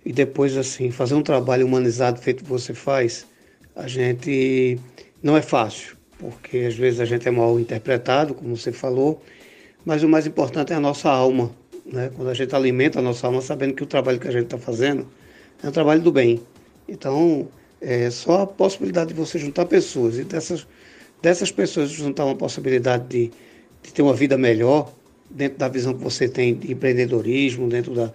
e 0.05 0.13
depois 0.13 0.55
assim 0.55 0.91
fazer 0.91 1.13
um 1.13 1.21
trabalho 1.21 1.65
humanizado 1.65 2.21
feito 2.21 2.41
que 2.41 2.49
você 2.49 2.73
faz, 2.73 3.27
a 3.75 3.85
gente 3.85 4.79
não 5.21 5.35
é 5.35 5.41
fácil, 5.41 5.97
porque 6.17 6.59
às 6.59 6.75
vezes 6.75 7.01
a 7.01 7.05
gente 7.05 7.27
é 7.27 7.31
mal 7.31 7.59
interpretado, 7.59 8.33
como 8.33 8.55
você 8.55 8.71
falou, 8.71 9.21
mas 9.83 10.03
o 10.03 10.07
mais 10.07 10.25
importante 10.25 10.71
é 10.71 10.75
a 10.77 10.79
nossa 10.79 11.09
alma, 11.09 11.51
né? 11.85 12.09
Quando 12.15 12.29
a 12.29 12.33
gente 12.33 12.55
alimenta 12.55 12.99
a 12.99 13.01
nossa 13.01 13.27
alma, 13.27 13.41
sabendo 13.41 13.73
que 13.73 13.83
o 13.83 13.87
trabalho 13.87 14.21
que 14.21 14.29
a 14.29 14.31
gente 14.31 14.45
está 14.45 14.57
fazendo 14.57 15.05
é 15.61 15.67
um 15.67 15.71
trabalho 15.71 16.01
do 16.01 16.13
bem. 16.13 16.41
Então, 16.87 17.49
é 17.81 18.09
só 18.09 18.43
a 18.43 18.47
possibilidade 18.47 19.13
de 19.13 19.19
você 19.19 19.37
juntar 19.37 19.65
pessoas 19.65 20.17
e 20.17 20.23
dessas 20.23 20.65
dessas 21.21 21.51
pessoas 21.51 21.89
juntar 21.89 22.23
uma 22.23 22.35
possibilidade 22.35 23.05
de, 23.09 23.31
de 23.83 23.93
ter 23.93 24.01
uma 24.01 24.13
vida 24.13 24.37
melhor 24.37 24.89
dentro 25.31 25.57
da 25.57 25.67
visão 25.67 25.93
que 25.93 26.03
você 26.03 26.27
tem 26.27 26.55
de 26.55 26.71
empreendedorismo, 26.71 27.67
dentro 27.67 27.93
da 27.93 28.11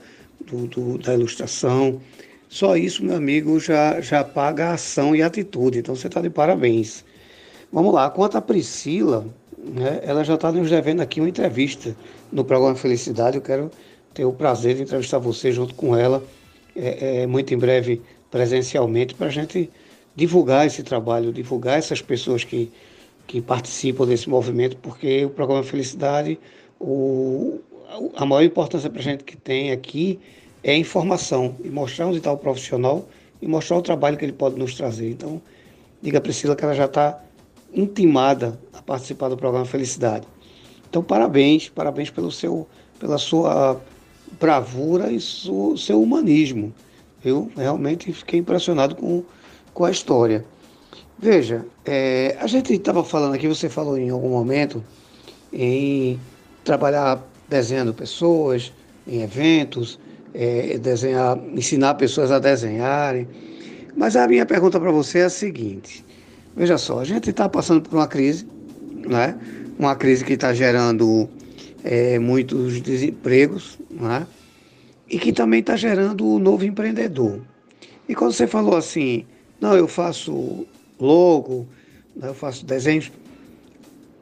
do, 0.47 0.67
do, 0.67 0.99
da 0.99 1.15
ilustração. 1.15 2.01
Só 2.49 2.77
isso, 2.77 3.05
meu 3.05 3.17
amigo, 3.17 3.59
já, 3.59 4.01
já 4.01 4.23
paga 4.23 4.69
a 4.69 4.75
ação 4.75 5.15
e 5.15 5.23
a 5.23 5.27
atitude. 5.27 5.79
Então 5.79 5.95
você 5.95 6.07
está 6.07 6.21
de 6.21 6.31
parabéns. 6.31 7.05
Vamos 7.73 7.93
lá, 7.93 8.09
quanto 8.09 8.39
a 8.39 8.43
Priscila, 8.43 9.27
né, 9.59 10.01
ela 10.03 10.25
já 10.25 10.35
está 10.35 10.53
nos 10.53 10.71
devendo 10.71 11.01
aqui 11.01 11.21
uma 11.21 11.29
entrevista 11.29 11.97
no 12.33 12.45
programa 12.45 12.77
Felicidade. 12.77 13.37
Eu 13.37 13.43
quero 13.43 13.71
ter 14.15 14.25
o 14.25 14.33
prazer 14.33 14.77
de 14.77 14.83
entrevistar 14.83 15.19
você 15.19 15.51
junto 15.51 15.75
com 15.75 15.97
ela, 15.97 16.23
é, 16.75 17.23
é 17.23 17.27
muito 17.27 17.53
em 17.53 17.59
breve 17.59 18.01
presencialmente, 18.31 19.15
para 19.15 19.27
a 19.27 19.31
gente 19.31 19.69
divulgar 20.15 20.67
esse 20.67 20.83
trabalho, 20.83 21.33
divulgar 21.33 21.79
essas 21.79 22.01
pessoas 22.01 22.43
que, 22.43 22.71
que 23.27 23.43
participam 23.43 24.07
desse 24.07 24.29
movimento, 24.29 24.77
porque 24.79 25.25
o 25.25 25.31
programa 25.31 25.63
Felicidade, 25.63 26.39
o, 26.81 27.61
a 28.15 28.25
maior 28.25 28.43
importância 28.43 28.91
para 28.91 29.01
a 29.01 29.03
gente 29.03 29.25
que 29.25 29.37
tem 29.37 29.73
aqui 29.73 30.19
é 30.63 30.73
a 30.73 30.77
informação 30.77 31.57
e 31.63 31.69
mostrar 31.69 32.07
onde 32.07 32.19
está 32.19 32.33
o 32.33 32.37
profissional 32.37 33.07
e 33.41 33.47
mostrar 33.47 33.77
o 33.77 33.83
trabalho 33.83 34.17
que 34.17 34.25
ele 34.25 34.33
pode 34.33 34.59
nos 34.59 34.75
trazer. 34.75 35.11
Então, 35.11 35.41
diga 36.03 36.19
a 36.19 36.21
Priscila 36.21 36.57
que 36.57 36.65
ela 36.65 36.75
já 36.75 36.87
está 36.87 37.23
intimada 37.73 38.59
a 38.73 38.83
participar 38.83 39.29
do 39.29 39.37
programa 39.37 39.65
Felicidade. 39.65 40.27
Então, 40.89 41.03
parabéns, 41.03 41.69
parabéns 41.69 42.11
pelo 42.11 42.31
seu, 42.31 42.67
pela 42.99 43.19
sua 43.19 43.81
bravura 44.41 45.11
e 45.13 45.21
seu, 45.21 45.77
seu 45.77 46.03
humanismo. 46.03 46.73
Eu 47.25 47.51
realmente 47.57 48.13
fiquei 48.13 48.41
impressionado 48.41 48.95
com, 48.95 49.23
com 49.75 49.85
a 49.85 49.91
história. 49.91 50.45
Veja, 51.19 51.67
é, 51.85 52.37
a 52.41 52.47
gente 52.47 52.73
estava 52.73 53.03
falando 53.03 53.35
aqui, 53.35 53.49
você 53.49 53.69
falou 53.69 53.97
em 53.99 54.11
algum 54.11 54.29
momento 54.29 54.85
em 55.53 56.19
trabalhar 56.67 57.25
desenhando 57.49 57.95
pessoas 57.95 58.73
em 59.07 59.23
eventos, 59.23 59.99
é, 60.35 60.77
desenhar, 60.77 61.39
ensinar 61.55 61.95
pessoas 61.95 62.31
a 62.31 62.39
desenharem. 62.39 63.27
Mas 63.97 64.17
a 64.17 64.29
minha 64.29 64.45
pergunta 64.45 64.79
para 64.79 64.91
você 64.91 65.21
é 65.21 65.25
a 65.25 65.31
seguinte: 65.31 66.05
veja 66.55 66.77
só, 66.77 67.01
a 67.01 67.05
gente 67.05 67.31
está 67.31 67.49
passando 67.49 67.81
por 67.81 67.97
uma 67.97 68.07
crise, 68.07 68.47
né? 69.09 69.39
uma 69.79 69.95
crise 69.95 70.25
que 70.25 70.35
está 70.35 70.53
gerando 70.53 71.29
é, 71.85 72.19
muitos 72.19 72.81
desempregos, 72.81 73.79
né? 73.91 74.27
e 75.09 75.19
que 75.19 75.33
também 75.33 75.61
está 75.61 75.77
gerando 75.77 76.27
o 76.27 76.37
um 76.37 76.39
novo 76.39 76.65
empreendedor. 76.65 77.41
E 78.09 78.15
quando 78.15 78.33
você 78.33 78.47
falou 78.47 78.77
assim, 78.77 79.25
não, 79.61 79.75
eu 79.75 79.87
faço 79.87 80.67
logo, 80.99 81.67
né, 82.15 82.29
eu 82.29 82.35
faço 82.35 82.65
desenhos, 82.67 83.11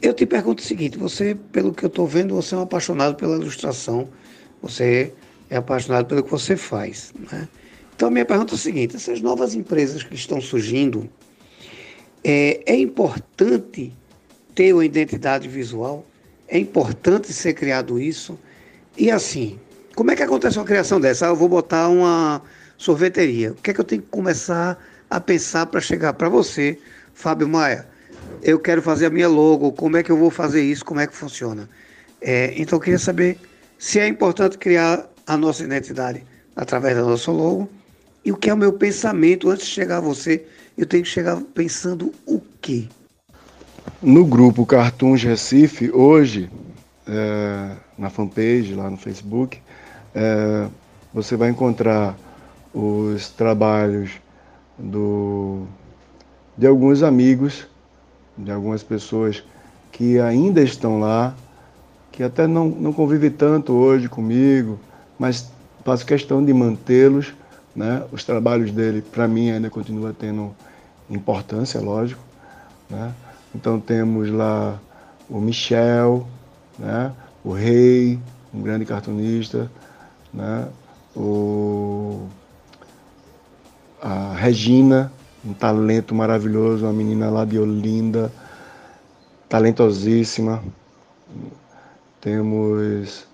eu 0.08 0.14
te 0.14 0.26
pergunto 0.26 0.62
o 0.62 0.66
seguinte, 0.66 0.98
você, 0.98 1.34
pelo 1.52 1.72
que 1.72 1.84
eu 1.84 1.88
estou 1.88 2.06
vendo, 2.06 2.34
você 2.34 2.54
é 2.54 2.58
um 2.58 2.62
apaixonado 2.62 3.14
pela 3.16 3.36
ilustração, 3.36 4.08
você 4.60 5.12
é 5.50 5.56
apaixonado 5.56 6.06
pelo 6.06 6.22
que 6.22 6.30
você 6.30 6.56
faz. 6.56 7.12
Né? 7.30 7.48
Então, 7.94 8.10
minha 8.10 8.24
pergunta 8.24 8.54
é 8.54 8.56
a 8.56 8.58
seguinte: 8.58 8.96
essas 8.96 9.20
novas 9.20 9.54
empresas 9.54 10.02
que 10.02 10.14
estão 10.14 10.40
surgindo, 10.40 11.08
é, 12.22 12.60
é 12.66 12.76
importante 12.76 13.92
ter 14.54 14.72
uma 14.72 14.84
identidade 14.84 15.48
visual? 15.48 16.06
É 16.48 16.58
importante 16.58 17.32
ser 17.32 17.54
criado 17.54 18.00
isso? 18.00 18.38
E 18.96 19.10
assim, 19.10 19.58
como 19.94 20.10
é 20.10 20.16
que 20.16 20.22
acontece 20.22 20.58
uma 20.58 20.64
criação 20.64 21.00
dessa? 21.00 21.26
Ah, 21.26 21.30
eu 21.30 21.36
vou 21.36 21.48
botar 21.48 21.88
uma 21.88 22.42
sorveteria. 22.76 23.52
O 23.52 23.54
que 23.54 23.70
é 23.70 23.74
que 23.74 23.80
eu 23.80 23.84
tenho 23.84 24.02
que 24.02 24.08
começar 24.08 24.78
a 25.08 25.20
pensar 25.20 25.66
para 25.66 25.80
chegar 25.80 26.12
para 26.12 26.28
você, 26.28 26.78
Fábio 27.12 27.48
Maia? 27.48 27.93
Eu 28.42 28.58
quero 28.58 28.82
fazer 28.82 29.06
a 29.06 29.10
minha 29.10 29.28
logo, 29.28 29.72
como 29.72 29.96
é 29.96 30.02
que 30.02 30.10
eu 30.10 30.16
vou 30.16 30.30
fazer 30.30 30.62
isso, 30.62 30.84
como 30.84 31.00
é 31.00 31.06
que 31.06 31.14
funciona? 31.14 31.68
É, 32.20 32.54
então 32.56 32.76
eu 32.76 32.80
queria 32.80 32.98
saber 32.98 33.38
se 33.78 33.98
é 33.98 34.08
importante 34.08 34.58
criar 34.58 35.06
a 35.26 35.36
nossa 35.36 35.62
identidade 35.62 36.24
através 36.56 36.96
da 36.96 37.02
nossa 37.02 37.30
logo 37.30 37.68
e 38.24 38.32
o 38.32 38.36
que 38.36 38.48
é 38.48 38.54
o 38.54 38.56
meu 38.56 38.72
pensamento 38.72 39.50
antes 39.50 39.66
de 39.66 39.72
chegar 39.72 39.98
a 39.98 40.00
você. 40.00 40.46
Eu 40.76 40.86
tenho 40.86 41.02
que 41.02 41.08
chegar 41.08 41.40
pensando 41.54 42.12
o 42.26 42.40
quê? 42.60 42.88
No 44.02 44.24
grupo 44.24 44.64
Cartoons 44.64 45.22
Recife, 45.22 45.90
hoje, 45.92 46.50
é, 47.06 47.76
na 47.98 48.10
fanpage, 48.10 48.74
lá 48.74 48.90
no 48.90 48.96
Facebook, 48.96 49.60
é, 50.14 50.66
você 51.12 51.36
vai 51.36 51.50
encontrar 51.50 52.16
os 52.72 53.28
trabalhos 53.28 54.12
do, 54.78 55.66
de 56.56 56.66
alguns 56.66 57.02
amigos, 57.02 57.66
de 58.36 58.50
algumas 58.50 58.82
pessoas 58.82 59.42
que 59.92 60.18
ainda 60.18 60.60
estão 60.60 60.98
lá, 60.98 61.34
que 62.10 62.22
até 62.22 62.46
não, 62.46 62.68
não 62.68 62.92
convivem 62.92 63.30
tanto 63.30 63.72
hoje 63.72 64.08
comigo, 64.08 64.78
mas 65.18 65.50
faço 65.84 66.04
questão 66.04 66.44
de 66.44 66.52
mantê-los. 66.52 67.32
Né? 67.74 68.04
Os 68.12 68.24
trabalhos 68.24 68.70
dele, 68.70 69.02
para 69.02 69.26
mim, 69.26 69.50
ainda 69.50 69.68
continua 69.68 70.14
tendo 70.16 70.54
importância, 71.10 71.80
lógico. 71.80 72.22
Né? 72.88 73.12
Então 73.54 73.80
temos 73.80 74.30
lá 74.30 74.78
o 75.28 75.40
Michel, 75.40 76.26
né? 76.78 77.12
o 77.44 77.52
Rei, 77.52 78.18
um 78.52 78.62
grande 78.62 78.84
cartunista, 78.84 79.70
né? 80.32 80.68
o, 81.16 82.26
a 84.00 84.34
Regina, 84.34 85.12
um 85.44 85.52
talento 85.52 86.14
maravilhoso, 86.14 86.86
uma 86.86 86.92
menina 86.92 87.28
lá 87.30 87.44
de 87.44 87.58
Olinda, 87.58 88.32
talentosíssima. 89.48 90.62
Temos 92.20 93.26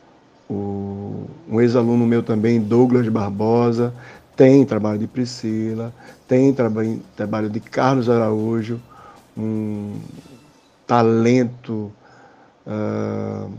o, 0.49 1.27
um 1.49 1.61
ex-aluno 1.61 2.07
meu 2.07 2.23
também, 2.23 2.61
Douglas 2.61 3.09
Barbosa, 3.09 3.95
tem 4.37 4.65
trabalho 4.65 4.99
de 4.99 5.07
Priscila, 5.07 5.95
tem 6.27 6.53
trabalho, 6.53 7.01
trabalho 7.15 7.49
de 7.49 7.61
Carlos 7.61 8.09
Araújo, 8.09 8.81
um 9.37 10.01
talento 10.87 11.93
uh, 12.67 13.53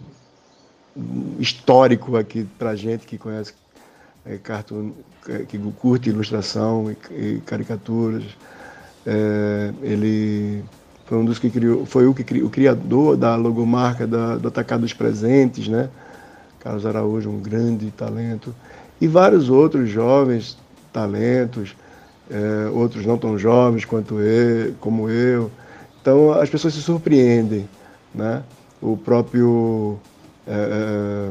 histórico 1.39 2.17
aqui 2.17 2.43
para 2.60 2.75
gente 2.75 3.08
que 3.08 3.17
conhece 3.17 3.53
é, 4.25 4.38
cartoon, 4.38 4.92
que 5.48 5.57
curte 5.77 6.10
ilustração 6.10 6.92
e, 6.92 7.14
e 7.14 7.42
caricaturas. 7.46 8.24
É, 9.05 9.74
ele 9.81 10.64
foi 11.05 11.18
um 11.18 11.25
dos 11.25 11.40
que 11.40 11.50
criou, 11.50 11.86
foi 11.86 12.05
o 12.05 12.14
que 12.14 12.42
o 12.42 12.50
criador 12.50 13.18
da 13.18 13.36
logomarca 13.36 14.05
da, 14.07 14.38
do 14.38 14.48
Atacado 14.48 14.81
dos 14.81 14.94
Presentes, 14.94 15.68
né? 15.68 15.90
Carlos 16.60 16.86
Araújo, 16.86 17.29
um 17.29 17.40
grande 17.40 17.90
talento, 17.92 18.53
e 19.00 19.07
vários 19.07 19.50
outros 19.50 19.90
jovens 19.90 20.57
talentos, 20.94 21.75
é, 22.29 22.70
outros 22.70 23.05
não 23.05 23.18
tão 23.18 23.38
jovens 23.38 23.84
quanto 23.84 24.20
eu, 24.20 24.74
como 24.79 25.10
eu. 25.10 25.51
Então 26.01 26.31
as 26.31 26.50
pessoas 26.50 26.74
se 26.74 26.81
surpreendem, 26.81 27.68
né? 28.14 28.44
O 28.81 28.96
próprio 28.96 30.00
é, 30.48 30.53
é, 30.53 31.29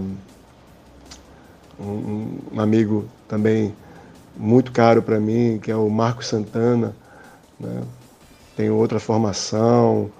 um, 1.80 2.60
amigo 2.60 3.06
também 3.28 3.74
muito 4.36 4.72
caro 4.72 5.02
para 5.02 5.18
mim, 5.18 5.58
que 5.62 5.70
é 5.70 5.76
o 5.76 5.88
Marco 5.88 6.24
Santana, 6.24 6.94
né? 7.58 7.82
tem 8.56 8.70
outra 8.70 9.00
formação, 9.00 10.10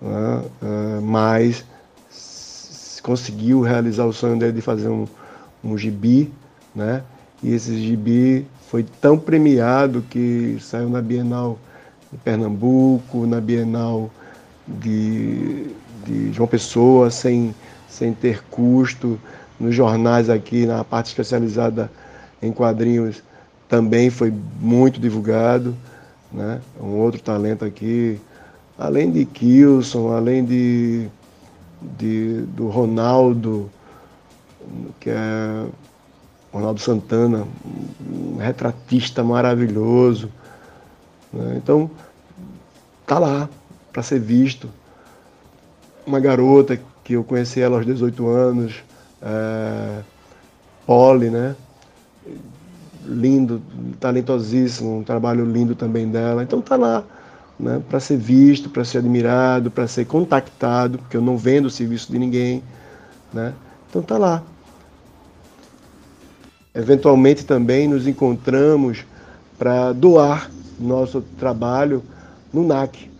né? 0.00 0.44
É, 0.62 1.00
mas 1.00 1.64
conseguiu 3.02 3.60
realizar 3.60 4.04
o 4.04 4.12
sonho 4.12 4.38
dele 4.38 4.52
de 4.52 4.60
fazer 4.60 4.88
um, 4.88 5.06
um 5.62 5.76
gibi, 5.76 6.32
né? 6.74 7.02
E 7.42 7.52
esse 7.52 7.76
gibi 7.80 8.46
foi 8.68 8.84
tão 9.00 9.18
premiado 9.18 10.02
que 10.08 10.56
saiu 10.60 10.88
na 10.88 11.02
Bienal 11.02 11.58
de 12.10 12.18
Pernambuco, 12.18 13.26
na 13.26 13.40
Bienal 13.40 14.10
de, 14.66 15.66
de 16.06 16.32
João 16.32 16.48
Pessoa, 16.48 17.10
sem, 17.10 17.54
sem 17.88 18.14
ter 18.14 18.42
custo. 18.44 19.18
Nos 19.62 19.74
jornais 19.74 20.28
aqui, 20.28 20.66
na 20.66 20.84
parte 20.84 21.06
especializada 21.06 21.90
em 22.42 22.52
quadrinhos, 22.52 23.22
também 23.68 24.10
foi 24.10 24.30
muito 24.60 25.00
divulgado. 25.00 25.74
Né? 26.30 26.60
Um 26.78 26.98
outro 26.98 27.22
talento 27.22 27.64
aqui, 27.64 28.20
além 28.76 29.10
de 29.10 29.24
Kilson, 29.24 30.12
além 30.12 30.44
de 30.44 31.08
de, 31.98 32.42
do 32.42 32.68
Ronaldo, 32.68 33.70
que 35.00 35.10
é 35.10 35.66
Ronaldo 36.52 36.80
Santana, 36.80 37.46
um 38.00 38.36
retratista 38.36 39.24
maravilhoso. 39.24 40.30
Né? 41.32 41.54
Então, 41.56 41.90
tá 43.06 43.18
lá 43.18 43.48
para 43.92 44.02
ser 44.02 44.20
visto. 44.20 44.68
Uma 46.06 46.20
garota 46.20 46.78
que 47.04 47.14
eu 47.14 47.24
conheci 47.24 47.60
ela 47.60 47.76
aos 47.76 47.86
18 47.86 48.28
anos, 48.28 48.82
é, 49.22 50.02
Polly, 50.86 51.30
né? 51.30 51.54
Lindo, 53.04 53.62
talentosíssimo, 53.98 54.98
um 54.98 55.02
trabalho 55.02 55.44
lindo 55.44 55.74
também 55.74 56.08
dela. 56.08 56.42
Então 56.42 56.60
tá 56.60 56.76
lá 56.76 57.04
né, 57.58 57.80
para 57.88 58.00
ser 58.00 58.16
visto, 58.16 58.68
para 58.68 58.84
ser 58.84 58.98
admirado, 58.98 59.70
para 59.70 59.86
ser 59.86 60.04
contactado, 60.04 60.98
porque 60.98 61.16
eu 61.16 61.22
não 61.22 61.36
vendo 61.36 61.66
o 61.66 61.70
serviço 61.70 62.10
de 62.10 62.18
ninguém. 62.18 62.62
Né? 63.32 63.52
Então 63.88 64.02
tá 64.02 64.18
lá. 64.18 64.42
Eventualmente 66.74 67.44
também 67.44 67.86
nos 67.86 68.06
encontramos 68.06 69.04
para 69.58 69.92
doar 69.92 70.50
nosso 70.80 71.20
trabalho 71.38 72.02
no 72.52 72.66
NAC. 72.66 73.10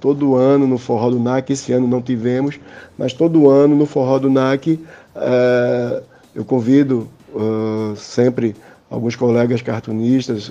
Todo 0.00 0.36
ano 0.36 0.66
no 0.66 0.78
Forró 0.78 1.10
do 1.10 1.18
NAC, 1.18 1.52
esse 1.52 1.72
ano 1.72 1.88
não 1.88 2.00
tivemos, 2.00 2.58
mas 2.96 3.12
todo 3.12 3.48
ano 3.48 3.74
no 3.74 3.86
Forró 3.86 4.18
do 4.18 4.30
NAC 4.30 4.78
uh, 5.18 6.02
eu 6.34 6.44
convido 6.44 7.08
uh, 7.34 7.96
sempre 7.96 8.54
alguns 8.90 9.16
colegas 9.16 9.60
cartunistas, 9.60 10.50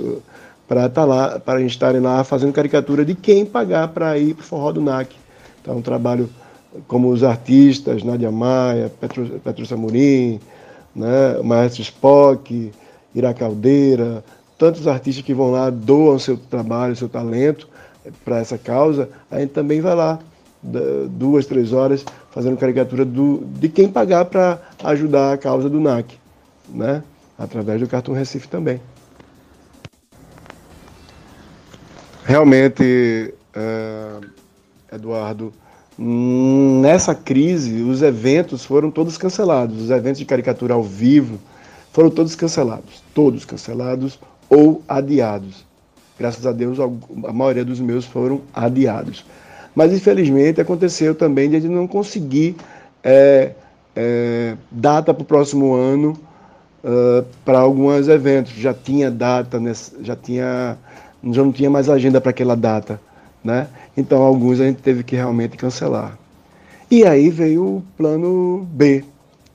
para 0.67 0.86
estar 0.88 1.01
tá 1.01 1.06
lá, 1.06 1.39
para 1.39 1.62
estarem 1.62 2.01
lá 2.01 2.23
fazendo 2.23 2.51
caricatura 2.51 3.06
de 3.06 3.15
quem 3.15 3.45
pagar 3.45 3.88
para 3.88 4.17
ir 4.17 4.34
para 4.34 4.43
o 4.43 4.45
Forró 4.45 4.71
do 4.71 4.82
NAC. 4.82 5.15
Então, 5.62 5.77
um 5.77 5.82
trabalho 5.82 6.30
como 6.88 7.10
os 7.10 7.23
artistas, 7.23 8.03
Nadia 8.03 8.30
Maia, 8.30 8.91
Petro, 8.99 9.25
Petrúcia 9.43 9.77
Murim, 9.77 10.39
né, 10.95 11.41
Maestro 11.43 11.82
Spock, 11.82 12.71
Ira 13.15 13.34
Caldeira, 13.34 14.23
tantos 14.58 14.88
artistas 14.88 15.23
que 15.23 15.34
vão 15.34 15.51
lá, 15.51 15.69
doam 15.69 16.19
seu 16.19 16.38
trabalho, 16.38 16.95
seu 16.95 17.08
talento 17.08 17.67
para 18.23 18.39
essa 18.39 18.58
causa, 18.58 19.10
a 19.30 19.39
gente 19.39 19.51
também 19.51 19.82
vai 19.82 19.95
lá, 19.95 20.19
duas, 21.10 21.45
três 21.45 21.73
horas, 21.73 22.06
fazendo 22.32 22.58
caricatura 22.58 23.06
do, 23.06 23.43
de 23.45 23.69
quem 23.69 23.89
pagar 23.89 24.25
para 24.25 24.60
ajudar 24.84 25.34
a 25.34 25.38
causa 25.38 25.69
do 25.69 25.80
NAC, 25.80 26.17
né? 26.69 27.03
através 27.38 27.80
do 27.80 27.88
Cartoon 27.88 28.13
Recife 28.13 28.47
também. 28.47 28.82
Realmente, 32.25 33.34
é, 33.56 34.19
Eduardo, 34.91 35.53
nessa 35.97 37.15
crise, 37.15 37.82
os 37.84 38.01
eventos 38.01 38.65
foram 38.65 38.91
todos 38.91 39.17
cancelados. 39.17 39.82
Os 39.82 39.89
eventos 39.89 40.19
de 40.19 40.25
caricatura 40.25 40.73
ao 40.73 40.84
vivo 40.84 41.39
foram 41.93 42.10
todos 42.10 42.36
cancelados. 42.36 43.01
Todos 43.13 43.45
cancelados 43.45 44.19
ou 44.49 44.84
adiados. 44.88 45.65
Graças 46.19 46.45
a 46.45 46.51
Deus, 46.51 46.80
a 46.80 47.32
maioria 47.32 47.63
dos 47.63 47.80
meus 47.80 48.06
foram 48.06 48.41
adiados. 48.53 49.23
Mas 49.78 49.94
infelizmente 49.94 50.60
aconteceu 50.60 51.13
também 51.13 51.52
de 51.52 51.58
a 51.58 51.60
gente 51.60 51.72
não 51.72 51.86
conseguir 51.86 52.56
é, 53.04 53.52
é, 53.96 54.56
data 54.72 55.13
para 55.13 55.22
o 55.22 55.24
próximo 55.24 55.76
ano 55.76 56.20
uh, 56.84 57.24
para 57.46 57.60
alguns 57.60 58.08
eventos. 58.08 58.54
Já 58.54 58.74
tinha 58.74 59.12
data, 59.12 59.60
nesse, 59.60 59.92
já 60.02 60.16
tinha, 60.16 60.80
já 61.32 61.44
não 61.44 61.52
tinha 61.52 61.70
mais 61.70 61.92
agenda 61.92 62.20
para 62.20 62.32
aquela 62.32 62.56
data, 62.56 63.00
né? 63.44 63.68
Então 63.96 64.24
alguns 64.24 64.60
a 64.60 64.63
gente 64.63 64.82
teve 64.82 65.04
que 65.04 65.16
realmente 65.16 65.56
cancelar. 65.56 66.18
E 66.90 67.06
aí 67.06 67.30
veio 67.30 67.63
o 67.63 67.84
plano 67.96 68.68
B. 68.72 69.06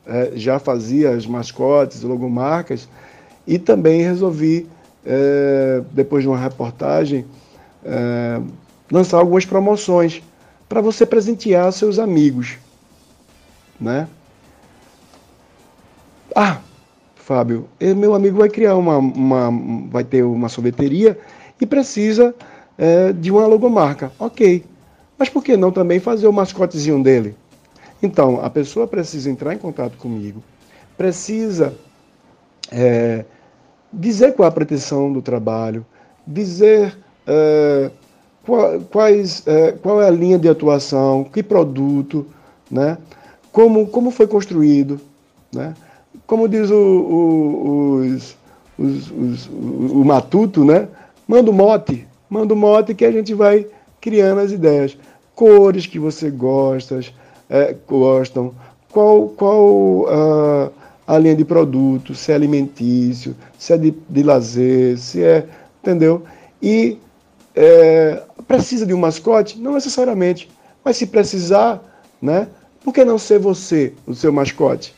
É, 0.07 0.35
já 0.37 0.61
fazia 0.61 1.11
as 1.11 1.27
mascotes, 1.27 2.01
logomarcas, 2.03 2.89
e 3.45 3.59
também 3.59 4.03
resolvi, 4.03 4.69
é, 5.05 5.83
depois 5.91 6.23
de 6.23 6.29
uma 6.29 6.39
reportagem, 6.39 7.25
é, 7.85 8.41
lançar 8.93 9.17
algumas 9.17 9.47
promoções 9.47 10.23
para 10.69 10.83
você 10.83 11.07
presentear 11.07 11.73
seus 11.73 11.99
amigos. 11.99 12.59
Né? 13.81 14.07
Ah, 16.37 16.61
Fábio, 17.17 17.69
meu 17.81 18.15
amigo 18.15 18.39
vai 18.39 18.51
criar 18.51 18.77
uma, 18.77 18.99
uma 18.99 19.51
vai 19.91 20.05
ter 20.05 20.23
uma 20.23 20.49
sorveteria 20.51 21.19
e 21.59 21.65
precisa 21.65 22.35
é, 22.77 23.13
de 23.13 23.31
uma 23.31 23.47
logomarca. 23.47 24.13
Ok, 24.19 24.65
mas 25.17 25.31
por 25.31 25.43
que 25.43 25.57
não 25.57 25.73
também 25.73 25.99
fazer 25.99 26.27
o 26.27 26.33
mascotezinho 26.33 27.03
dele? 27.03 27.35
Então, 28.03 28.45
a 28.45 28.51
pessoa 28.51 28.87
precisa 28.87 29.31
entrar 29.31 29.55
em 29.55 29.59
contato 29.59 29.97
comigo, 29.97 30.43
precisa 30.97 31.75
é, 32.71 33.25
dizer 33.93 34.35
qual 34.35 34.47
é 34.47 34.49
a 34.49 34.53
pretensão 34.53 35.13
do 35.13 35.23
trabalho, 35.23 35.87
dizer 36.27 36.99
é, 37.27 37.91
qual, 38.45 38.81
quais, 38.91 39.47
é, 39.47 39.73
qual 39.73 40.03
é 40.03 40.07
a 40.07 40.11
linha 40.11 40.39
de 40.39 40.49
atuação, 40.49 41.25
que 41.25 41.43
produto, 41.43 42.27
né? 42.71 42.99
como, 43.51 43.87
como 43.87 44.11
foi 44.11 44.27
construído. 44.27 45.01
Né? 45.53 45.75
Como 46.27 46.49
diz 46.49 46.71
o, 46.71 46.77
o, 46.77 47.95
os, 47.97 48.37
os, 48.79 49.11
os, 49.11 49.47
o 49.47 50.05
Matuto, 50.05 50.65
né? 50.65 50.89
manda 51.27 51.51
o 51.51 51.55
mote, 51.55 52.07
manda 52.29 52.55
o 52.55 52.57
mote 52.57 52.95
que 52.95 53.05
a 53.05 53.13
gente 53.13 53.35
vai 53.35 53.67
criando 54.01 54.41
as 54.41 54.51
ideias. 54.51 54.97
Cores 55.35 55.87
que 55.87 55.99
você 55.99 56.31
gosta, 56.31 57.01
é, 57.49 57.75
gostam, 57.87 58.53
qual, 58.91 59.29
qual 59.29 59.67
uh, 59.67 60.73
a 61.07 61.19
linha 61.19 61.35
de 61.35 61.45
produto, 61.45 62.15
se 62.15 62.33
é 62.33 62.35
alimentício, 62.35 63.35
se 63.59 63.73
é 63.73 63.79
de, 63.79 63.95
de 64.09 64.23
lazer, 64.23 64.99
se 64.99 65.23
é. 65.23 65.47
Entendeu? 65.83 66.23
E 66.63 66.99
é, 67.55 68.23
precisa 68.57 68.85
de 68.85 68.93
um 68.93 68.99
mascote? 68.99 69.59
Não 69.59 69.73
necessariamente. 69.73 70.51
Mas 70.85 70.99
se 70.99 71.07
precisar, 71.07 71.83
né? 72.21 72.49
Por 72.85 72.93
que 72.93 73.03
não 73.03 73.19
ser 73.19 73.38
você 73.38 73.95
o 74.07 74.15
seu 74.15 74.31
mascote? 74.31 74.95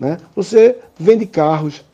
Né? 0.00 0.18
Você 0.34 0.76
vende 0.98 1.24
carros 1.24 1.84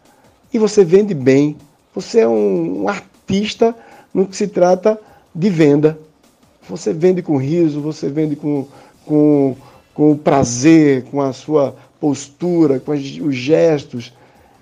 e 0.53 0.59
você 0.59 0.83
vende 0.85 1.13
bem. 1.13 1.57
Você 1.95 2.21
é 2.21 2.29
um, 2.29 2.85
um 2.85 2.89
artista 2.89 3.77
no 4.15 4.27
que 4.27 4.37
se 4.37 4.49
trata 4.49 4.99
de 5.35 5.51
venda. 5.51 5.99
Você 6.67 6.95
vende 6.95 7.21
com 7.21 7.37
riso, 7.37 7.81
você 7.81 8.09
vende 8.09 8.35
com, 8.35 8.67
com, 9.05 9.55
com 9.93 10.17
prazer, 10.17 11.05
com 11.11 11.21
a 11.21 11.33
sua 11.35 11.77
postura, 12.01 12.81
com 12.81 12.93
os 12.93 13.35
gestos. 13.35 14.15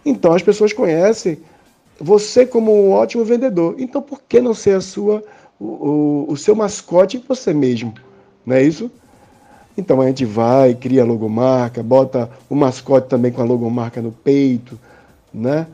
Então 0.04 0.32
as 0.32 0.42
pessoas 0.42 0.72
conhecem 0.72 1.38
você 2.00 2.44
como 2.44 2.72
um 2.72 2.90
ótimo 2.90 3.24
vendedor. 3.24 3.76
Então 3.78 4.02
por 4.02 4.20
que 4.26 4.40
não 4.40 4.54
ser 4.54 4.74
a 4.74 4.80
sua, 4.80 5.22
o, 5.60 6.26
o, 6.28 6.36
seu 6.36 6.54
mascote 6.54 7.22
você 7.28 7.52
mesmo? 7.52 7.92
Não 8.46 8.56
é 8.56 8.62
isso? 8.62 8.90
Então 9.76 10.00
a 10.00 10.06
gente 10.06 10.24
vai, 10.24 10.74
cria 10.74 11.02
a 11.02 11.06
logomarca, 11.06 11.82
bota 11.82 12.30
o 12.48 12.54
mascote 12.54 13.08
também 13.08 13.30
com 13.30 13.42
a 13.42 13.44
logomarca 13.44 14.00
no 14.00 14.10
peito, 14.10 14.78
né? 15.32 15.66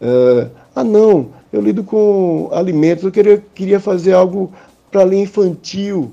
Uh, 0.00 0.50
ah 0.74 0.82
não, 0.82 1.28
eu 1.52 1.60
lido 1.60 1.84
com 1.84 2.48
alimentos, 2.52 3.04
eu 3.04 3.12
queria, 3.12 3.42
queria 3.54 3.78
fazer 3.78 4.12
algo 4.12 4.52
para 4.90 5.04
linha 5.04 5.24
infantil, 5.24 6.10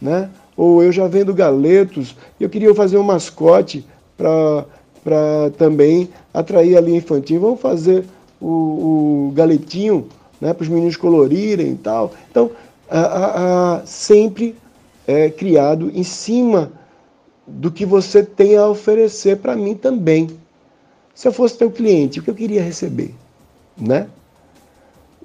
né? 0.00 0.30
Ou 0.56 0.82
eu 0.82 0.90
já 0.90 1.06
vendo 1.06 1.32
galetos, 1.32 2.16
eu 2.38 2.48
queria 2.48 2.74
fazer 2.74 2.98
um 2.98 3.02
mascote 3.02 3.84
para 4.16 5.50
também 5.56 6.08
atrair 6.34 6.76
a 6.76 6.80
linha 6.80 6.98
infantil. 6.98 7.40
Vamos 7.40 7.60
fazer 7.60 8.04
o, 8.40 9.28
o 9.28 9.32
galetinho 9.34 10.08
né, 10.40 10.52
para 10.52 10.62
os 10.62 10.68
meninos 10.68 10.96
colorirem 10.96 11.72
e 11.72 11.76
tal. 11.76 12.12
Então, 12.30 12.50
a, 12.98 13.82
sempre 13.84 14.56
é 15.06 15.30
criado 15.30 15.90
em 15.94 16.04
cima 16.04 16.72
do 17.46 17.70
que 17.70 17.84
você 17.84 18.22
tem 18.22 18.56
a 18.56 18.66
oferecer 18.66 19.38
para 19.38 19.56
mim 19.56 19.74
também. 19.74 20.28
Se 21.14 21.26
eu 21.26 21.32
fosse 21.32 21.58
teu 21.58 21.70
cliente, 21.70 22.20
o 22.20 22.22
que 22.22 22.30
eu 22.30 22.34
queria 22.34 22.62
receber? 22.62 23.14
Né? 23.76 24.06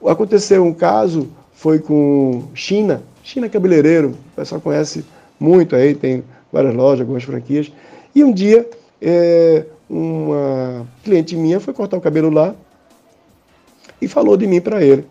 Aconteceu 0.06 0.64
um 0.64 0.74
caso, 0.74 1.30
foi 1.54 1.80
com 1.80 2.44
China, 2.54 3.04
China 3.24 3.50
Cabeleireiro, 3.50 4.10
o 4.10 4.36
pessoal 4.36 4.62
conhece 4.62 5.06
muito 5.40 5.76
aí, 5.76 5.96
tem 5.96 6.24
várias 6.52 6.74
lojas, 6.74 7.02
algumas 7.02 7.24
franquias. 7.24 7.72
E 8.14 8.24
um 8.24 8.32
dia, 8.32 8.70
é, 9.02 9.66
uma 9.90 10.86
cliente 11.04 11.36
minha 11.36 11.60
foi 11.60 11.74
cortar 11.74 11.98
o 11.98 12.02
cabelo 12.02 12.30
lá 12.30 12.56
e 14.02 14.08
falou 14.08 14.38
de 14.38 14.48
mim 14.48 14.62
para 14.62 14.84
ele. 14.84 15.06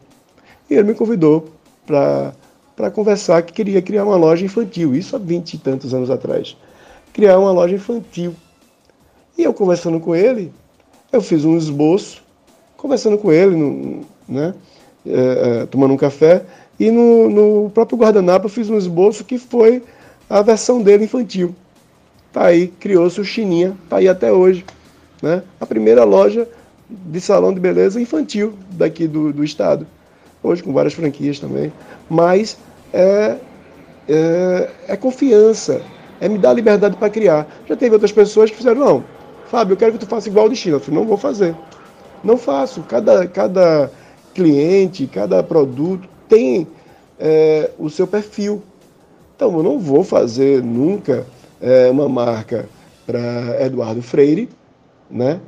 E 0.68 0.74
ele 0.74 0.84
me 0.84 0.94
convidou 0.94 1.48
para 1.86 2.32
conversar 2.90 3.42
que 3.42 3.52
queria 3.52 3.80
criar 3.80 4.04
uma 4.04 4.16
loja 4.16 4.44
infantil, 4.44 4.94
isso 4.94 5.14
há 5.14 5.18
vinte 5.18 5.54
e 5.54 5.58
tantos 5.58 5.94
anos 5.94 6.10
atrás 6.10 6.56
criar 7.14 7.38
uma 7.38 7.52
loja 7.52 7.76
infantil. 7.76 8.34
E 9.38 9.44
eu 9.44 9.54
conversando 9.54 9.98
com 9.98 10.14
ele, 10.14 10.52
eu 11.10 11.22
fiz 11.22 11.44
um 11.44 11.56
esboço, 11.56 12.22
conversando 12.76 13.16
com 13.16 13.32
ele, 13.32 14.04
né, 14.28 14.52
é, 15.06 15.12
é, 15.62 15.66
tomando 15.66 15.94
um 15.94 15.96
café, 15.96 16.44
e 16.78 16.90
no, 16.90 17.30
no 17.30 17.70
próprio 17.70 17.96
guardanapo 17.96 18.46
eu 18.46 18.50
fiz 18.50 18.68
um 18.68 18.76
esboço 18.76 19.24
que 19.24 19.38
foi 19.38 19.82
a 20.28 20.42
versão 20.42 20.82
dele 20.82 21.04
infantil. 21.04 21.54
Tá 22.32 22.46
aí, 22.46 22.66
criou-se 22.66 23.20
o 23.20 23.24
Chininha, 23.24 23.76
tá 23.88 23.98
aí 23.98 24.08
até 24.08 24.32
hoje. 24.32 24.64
Né? 25.22 25.42
A 25.60 25.64
primeira 25.64 26.02
loja 26.02 26.48
de 26.90 27.20
salão 27.20 27.54
de 27.54 27.60
beleza 27.60 28.00
infantil 28.00 28.54
daqui 28.70 29.06
do, 29.06 29.32
do 29.32 29.44
estado. 29.44 29.86
Hoje 30.44 30.62
com 30.62 30.74
várias 30.74 30.92
franquias 30.92 31.40
também. 31.40 31.72
Mas 32.08 32.58
é, 32.92 33.36
é, 34.06 34.70
é 34.88 34.96
confiança, 34.96 35.80
é 36.20 36.28
me 36.28 36.36
dar 36.36 36.52
liberdade 36.52 36.96
para 36.96 37.08
criar. 37.08 37.48
Já 37.66 37.74
teve 37.74 37.94
outras 37.94 38.12
pessoas 38.12 38.50
que 38.50 38.56
fizeram, 38.56 38.78
não, 38.78 39.04
Fábio, 39.46 39.72
eu 39.72 39.76
quero 39.78 39.92
que 39.92 39.98
tu 39.98 40.06
faça 40.06 40.28
igual 40.28 40.46
o 40.46 40.48
destino. 40.50 40.76
Eu 40.76 40.80
falei, 40.80 41.00
não 41.00 41.06
vou 41.06 41.16
fazer. 41.16 41.56
Não 42.22 42.36
faço. 42.36 42.82
Cada, 42.82 43.26
cada 43.26 43.90
cliente, 44.34 45.06
cada 45.06 45.42
produto 45.42 46.06
tem 46.28 46.66
é, 47.18 47.70
o 47.78 47.88
seu 47.88 48.06
perfil. 48.06 48.62
Então, 49.34 49.56
eu 49.56 49.62
não 49.62 49.78
vou 49.78 50.04
fazer 50.04 50.62
nunca 50.62 51.26
é, 51.60 51.90
uma 51.90 52.08
marca 52.08 52.68
para 53.06 53.64
Eduardo 53.64 54.02
Freire, 54.02 54.48
né? 55.10 55.40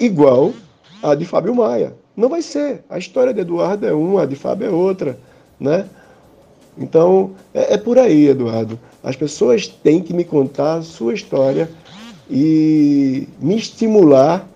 Igual 0.00 0.52
a 1.02 1.14
de 1.14 1.24
Fábio 1.24 1.54
Maia. 1.54 1.94
Não 2.16 2.28
vai 2.28 2.42
ser. 2.42 2.84
A 2.88 2.98
história 2.98 3.32
de 3.32 3.40
Eduardo 3.40 3.86
é 3.86 3.92
uma, 3.92 4.22
a 4.22 4.26
de 4.26 4.36
Fábio 4.36 4.66
é 4.66 4.70
outra, 4.70 5.18
né? 5.58 5.86
Então, 6.76 7.32
é, 7.52 7.74
é 7.74 7.78
por 7.78 7.98
aí, 7.98 8.28
Eduardo. 8.28 8.78
As 9.02 9.16
pessoas 9.16 9.66
têm 9.66 10.02
que 10.02 10.14
me 10.14 10.24
contar 10.24 10.74
a 10.74 10.82
sua 10.82 11.14
história 11.14 11.68
e 12.30 13.28
me 13.40 13.56
estimular 13.56 14.46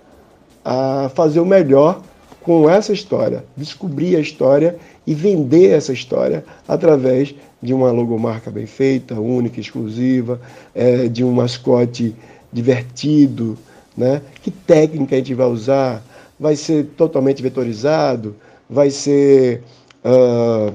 a 0.64 1.10
fazer 1.14 1.40
o 1.40 1.46
melhor 1.46 2.02
com 2.42 2.70
essa 2.70 2.92
história, 2.92 3.44
descobrir 3.56 4.16
a 4.16 4.20
história 4.20 4.76
e 5.06 5.14
vender 5.14 5.70
essa 5.70 5.92
história 5.92 6.44
através 6.66 7.34
de 7.60 7.74
uma 7.74 7.90
logomarca 7.90 8.50
bem 8.50 8.66
feita, 8.66 9.20
única, 9.20 9.60
exclusiva, 9.60 10.40
é, 10.74 11.08
de 11.08 11.24
um 11.24 11.32
mascote 11.32 12.14
divertido, 12.52 13.58
né? 13.96 14.22
Que 14.42 14.50
técnica 14.50 15.16
a 15.16 15.18
gente 15.18 15.34
vai 15.34 15.48
usar? 15.48 16.02
Vai 16.38 16.56
ser 16.56 16.86
totalmente 16.96 17.42
vetorizado? 17.42 18.36
Vai 18.68 18.90
ser 18.90 19.62
uh, 20.04 20.72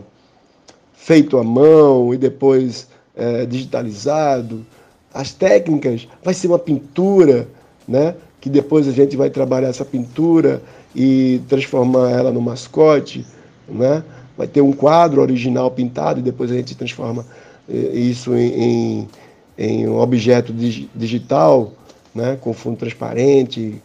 feito 0.93 1.37
à 1.37 1.43
mão 1.43 2.13
e 2.13 2.17
depois 2.17 2.87
é, 3.15 3.45
digitalizado. 3.45 4.65
As 5.13 5.33
técnicas, 5.33 6.07
vai 6.23 6.33
ser 6.33 6.47
uma 6.47 6.59
pintura, 6.59 7.47
né? 7.87 8.15
que 8.39 8.49
depois 8.49 8.87
a 8.87 8.91
gente 8.91 9.15
vai 9.17 9.29
trabalhar 9.29 9.67
essa 9.67 9.85
pintura 9.85 10.61
e 10.95 11.41
transformar 11.47 12.09
ela 12.11 12.31
no 12.31 12.41
mascote. 12.41 13.25
Né? 13.67 14.03
Vai 14.37 14.47
ter 14.47 14.61
um 14.61 14.71
quadro 14.71 15.21
original 15.21 15.69
pintado 15.71 16.19
e 16.19 16.23
depois 16.23 16.51
a 16.51 16.55
gente 16.55 16.75
transforma 16.75 17.25
é, 17.69 17.75
isso 17.75 18.35
em, 18.35 18.63
em, 18.63 19.07
em 19.57 19.87
um 19.87 19.99
objeto 19.99 20.53
digital, 20.53 21.73
né? 22.15 22.37
com 22.39 22.53
fundo 22.53 22.77
transparente. 22.77 23.81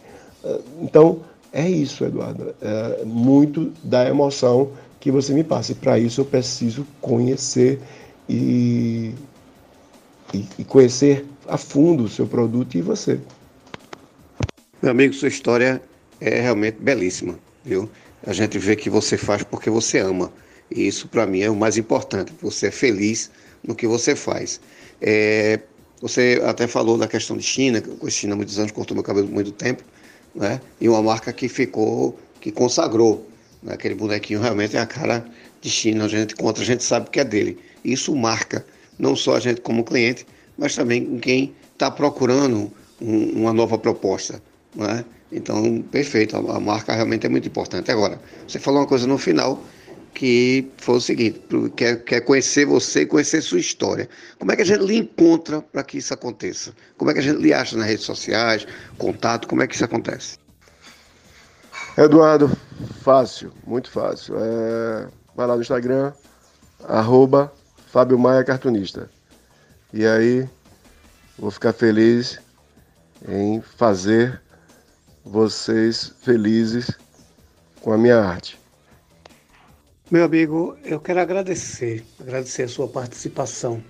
Então, 0.81 1.19
é 1.63 1.69
isso, 1.69 2.03
Eduardo. 2.05 2.55
É 2.61 3.05
muito 3.05 3.71
da 3.83 4.07
emoção 4.07 4.73
que 4.99 5.11
você 5.11 5.33
me 5.33 5.43
passa. 5.43 5.71
E 5.71 5.75
para 5.75 5.99
isso 5.99 6.21
eu 6.21 6.25
preciso 6.25 6.85
conhecer 7.01 7.81
e 8.29 9.15
e, 10.33 10.47
e 10.59 10.65
conhecer 10.65 11.25
a 11.47 11.57
fundo 11.57 12.03
o 12.03 12.09
seu 12.09 12.27
produto 12.27 12.75
e 12.77 12.81
você. 12.81 13.21
Meu 14.81 14.91
amigo, 14.91 15.13
sua 15.13 15.27
história 15.29 15.81
é 16.19 16.39
realmente 16.41 16.77
belíssima, 16.79 17.39
viu? 17.63 17.91
A 18.25 18.33
gente 18.33 18.57
vê 18.59 18.75
que 18.75 18.89
você 18.89 19.17
faz 19.17 19.43
porque 19.43 19.69
você 19.69 19.99
ama. 19.99 20.33
E 20.69 20.87
isso 20.87 21.07
para 21.07 21.25
mim 21.25 21.41
é 21.41 21.49
o 21.49 21.55
mais 21.55 21.77
importante. 21.77 22.33
Você 22.41 22.67
é 22.67 22.71
feliz 22.71 23.31
no 23.63 23.75
que 23.75 23.87
você 23.87 24.15
faz. 24.15 24.61
É, 25.01 25.61
você 26.01 26.41
até 26.45 26.67
falou 26.67 26.97
da 26.97 27.07
questão 27.07 27.37
de 27.37 27.43
China, 27.43 27.79
eu 27.85 27.97
conheci 27.97 28.19
China 28.19 28.33
há 28.33 28.37
muitos 28.37 28.59
anos, 28.59 28.71
cortou 28.71 28.95
meu 28.95 29.03
cabelo 29.03 29.27
muito 29.27 29.51
tempo, 29.51 29.83
né? 30.37 30.61
E 30.79 30.87
uma 30.87 31.01
marca 31.01 31.33
que 31.33 31.49
ficou, 31.49 32.17
que 32.39 32.51
consagrou. 32.51 33.27
Né? 33.61 33.73
Aquele 33.73 33.95
bonequinho 33.95 34.39
realmente 34.39 34.77
é 34.77 34.79
a 34.79 34.85
cara 34.85 35.25
de 35.59 35.69
China, 35.69 36.05
a 36.05 36.07
gente 36.07 36.35
contra, 36.35 36.63
a 36.63 36.65
gente 36.65 36.83
sabe 36.83 37.09
que 37.09 37.19
é 37.19 37.25
dele. 37.25 37.57
Isso 37.83 38.15
marca 38.15 38.65
não 38.97 39.15
só 39.15 39.35
a 39.35 39.39
gente 39.39 39.61
como 39.61 39.83
cliente, 39.83 40.25
mas 40.57 40.75
também 40.75 41.17
quem 41.19 41.53
está 41.73 41.89
procurando 41.89 42.71
um, 43.01 43.41
uma 43.41 43.51
nova 43.51 43.77
proposta. 43.77 44.41
Né? 44.75 45.03
Então, 45.31 45.81
perfeito, 45.91 46.37
a, 46.37 46.57
a 46.57 46.59
marca 46.59 46.93
realmente 46.93 47.25
é 47.25 47.29
muito 47.29 47.47
importante. 47.47 47.91
Agora, 47.91 48.19
você 48.47 48.59
falou 48.59 48.81
uma 48.81 48.87
coisa 48.87 49.07
no 49.07 49.17
final 49.17 49.61
que 50.17 50.67
foi 50.77 50.95
o 50.95 50.99
seguinte: 50.99 51.39
quer, 51.75 52.03
quer 52.03 52.21
conhecer 52.21 52.65
você 52.65 53.01
e 53.01 53.05
conhecer 53.05 53.39
sua 53.39 53.59
história. 53.59 54.09
Como 54.39 54.51
é 54.51 54.55
que 54.55 54.63
a 54.63 54.65
gente 54.65 54.83
lhe 54.83 54.97
encontra 54.97 55.61
para 55.61 55.83
que 55.83 55.99
isso 55.99 56.11
aconteça? 56.11 56.73
Como 56.97 57.11
é 57.11 57.13
que 57.13 57.19
a 57.19 57.23
gente 57.23 57.39
lhe 57.39 57.53
acha 57.53 57.77
nas 57.77 57.85
redes 57.85 58.03
sociais, 58.03 58.65
contato? 58.97 59.47
Como 59.47 59.61
é 59.61 59.67
que 59.67 59.75
isso 59.75 59.85
acontece? 59.85 60.39
Eduardo, 61.95 62.49
fácil, 63.01 63.53
muito 63.65 63.91
fácil. 63.91 64.35
É, 64.39 65.07
vai 65.35 65.45
lá 65.45 65.55
no 65.55 65.61
Instagram, 65.61 66.11
arroba 66.85 67.53
Fábio 67.85 68.17
Maia 68.17 68.43
Cartunista. 68.43 69.11
E 69.93 70.03
aí, 70.03 70.49
vou 71.37 71.51
ficar 71.51 71.73
feliz 71.73 72.39
em 73.27 73.61
fazer 73.61 74.41
vocês 75.23 76.11
felizes 76.23 76.89
com 77.81 77.93
a 77.93 77.97
minha 77.99 78.17
arte. 78.17 78.59
Meu 80.09 80.23
amigo, 80.23 80.77
eu 80.85 81.01
quero 81.01 81.19
agradecer, 81.19 82.01
agradecer 82.17 82.63
a 82.63 82.67
sua 82.69 82.87
participação. 82.87 83.83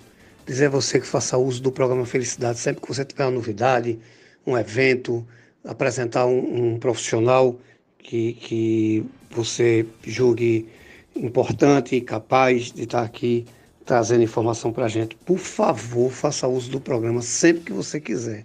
Dizer 0.48 0.66
a 0.66 0.70
você 0.70 1.00
que 1.00 1.06
faça 1.06 1.38
uso 1.38 1.62
do 1.62 1.72
programa 1.72 2.08
Felicidade 2.08 2.58
sempre 2.58 2.82
que 2.82 2.88
você 2.88 3.06
tiver 3.06 3.26
uma 3.26 3.34
novidade, 3.34 4.00
um 4.44 4.58
evento, 4.58 5.24
apresentar 5.64 6.26
um, 6.26 6.74
um 6.74 6.80
profissional 6.80 7.60
que, 8.00 8.34
que 8.34 9.06
você 9.30 9.86
julgue 10.04 10.68
importante 11.16 11.96
e 11.96 12.02
capaz 12.02 12.72
de 12.72 12.86
estar 12.86 13.04
aqui 13.04 13.46
trazendo 13.86 14.24
informação 14.24 14.74
para 14.74 14.86
a 14.86 14.90
gente. 14.90 15.16
Por 15.18 15.38
favor, 15.38 16.10
faça 16.12 16.48
uso 16.48 16.72
do 16.72 16.82
programa 16.82 17.22
sempre 17.22 17.66
que 17.66 17.74
você 17.74 18.02
quiser. 18.02 18.44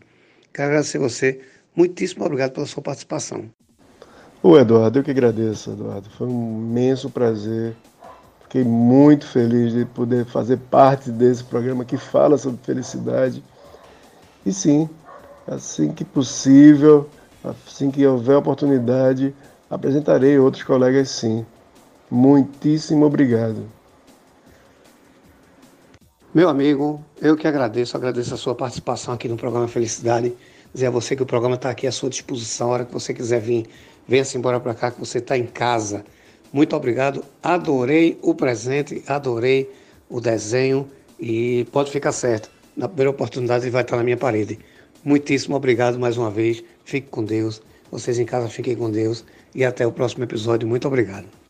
Quero 0.53 0.69
agradecer 0.69 0.99
a 0.99 1.01
você. 1.01 1.41
Muitíssimo 1.75 2.23
obrigado 2.23 2.53
pela 2.53 2.67
sua 2.67 2.83
participação. 2.83 3.51
Ô 4.45 4.59
Eduardo, 4.59 4.99
eu 4.99 5.05
que 5.05 5.11
agradeço, 5.13 5.71
Eduardo. 5.71 6.11
Foi 6.11 6.27
um 6.27 6.59
imenso 6.59 7.09
prazer. 7.09 7.77
Fiquei 8.43 8.65
muito 8.65 9.25
feliz 9.25 9.73
de 9.73 9.85
poder 9.85 10.25
fazer 10.25 10.57
parte 10.57 11.13
desse 11.13 11.45
programa 11.45 11.85
que 11.85 11.97
fala 11.97 12.37
sobre 12.37 12.59
felicidade. 12.65 13.41
E 14.45 14.53
sim, 14.53 14.91
assim 15.47 15.93
que 15.93 16.05
possível, 16.05 17.09
assim 17.45 17.89
que 17.89 18.05
houver 18.05 18.37
oportunidade, 18.37 19.33
apresentarei 19.71 20.37
outros 20.41 20.65
colegas 20.65 21.09
sim. 21.09 21.47
Muitíssimo 22.11 23.07
obrigado. 23.07 23.65
Meu 26.35 26.49
amigo, 26.49 27.01
eu 27.21 27.37
que 27.37 27.47
agradeço, 27.47 27.97
agradeço 27.97 28.35
a 28.35 28.37
sua 28.37 28.57
participação 28.57 29.15
aqui 29.15 29.29
no 29.29 29.37
programa 29.37 29.69
Felicidade. 29.69 30.35
Dizer 30.75 30.87
a 30.87 30.91
você 30.91 31.15
que 31.15 31.23
o 31.23 31.27
programa 31.27 31.55
está 31.55 31.71
aqui 31.71 31.87
à 31.87 31.93
sua 31.93 32.11
disposição, 32.11 32.71
a 32.71 32.73
hora 32.73 32.85
que 32.85 32.93
você 32.93 33.15
quiser 33.15 33.41
vir 33.41 33.69
Venha-se 34.07 34.37
embora 34.37 34.61
para 34.61 34.75
cá 34.75 34.91
que 34.91 35.01
você 35.01 35.19
está 35.19 35.37
em 35.37 35.47
casa. 35.47 36.05
Muito 36.53 36.77
obrigado. 36.77 37.25
Adorei 37.43 38.19
o 38.23 38.35
presente, 38.35 39.03
adorei 39.07 39.71
o 40.09 40.21
desenho 40.21 40.89
e 41.19 41.67
pode 41.73 41.91
ficar 41.91 42.13
certo. 42.13 42.51
Na 42.77 42.89
primeira 42.89 43.11
oportunidade 43.11 43.65
ele 43.65 43.71
vai 43.71 43.83
estar 43.83 43.97
na 43.97 44.03
minha 44.03 44.17
parede. 44.17 44.59
Muitíssimo 45.05 45.57
obrigado 45.57 45.99
mais 45.99 46.17
uma 46.17 46.31
vez. 46.31 46.63
Fique 46.85 47.09
com 47.09 47.25
Deus. 47.25 47.63
Vocês 47.91 48.19
em 48.19 48.25
casa 48.25 48.49
fiquem 48.49 48.77
com 48.77 48.91
Deus. 48.91 49.25
E 49.55 49.65
até 49.65 49.87
o 49.87 49.93
próximo 49.93 50.25
episódio. 50.25 50.67
Muito 50.69 50.87
obrigado. 50.87 51.42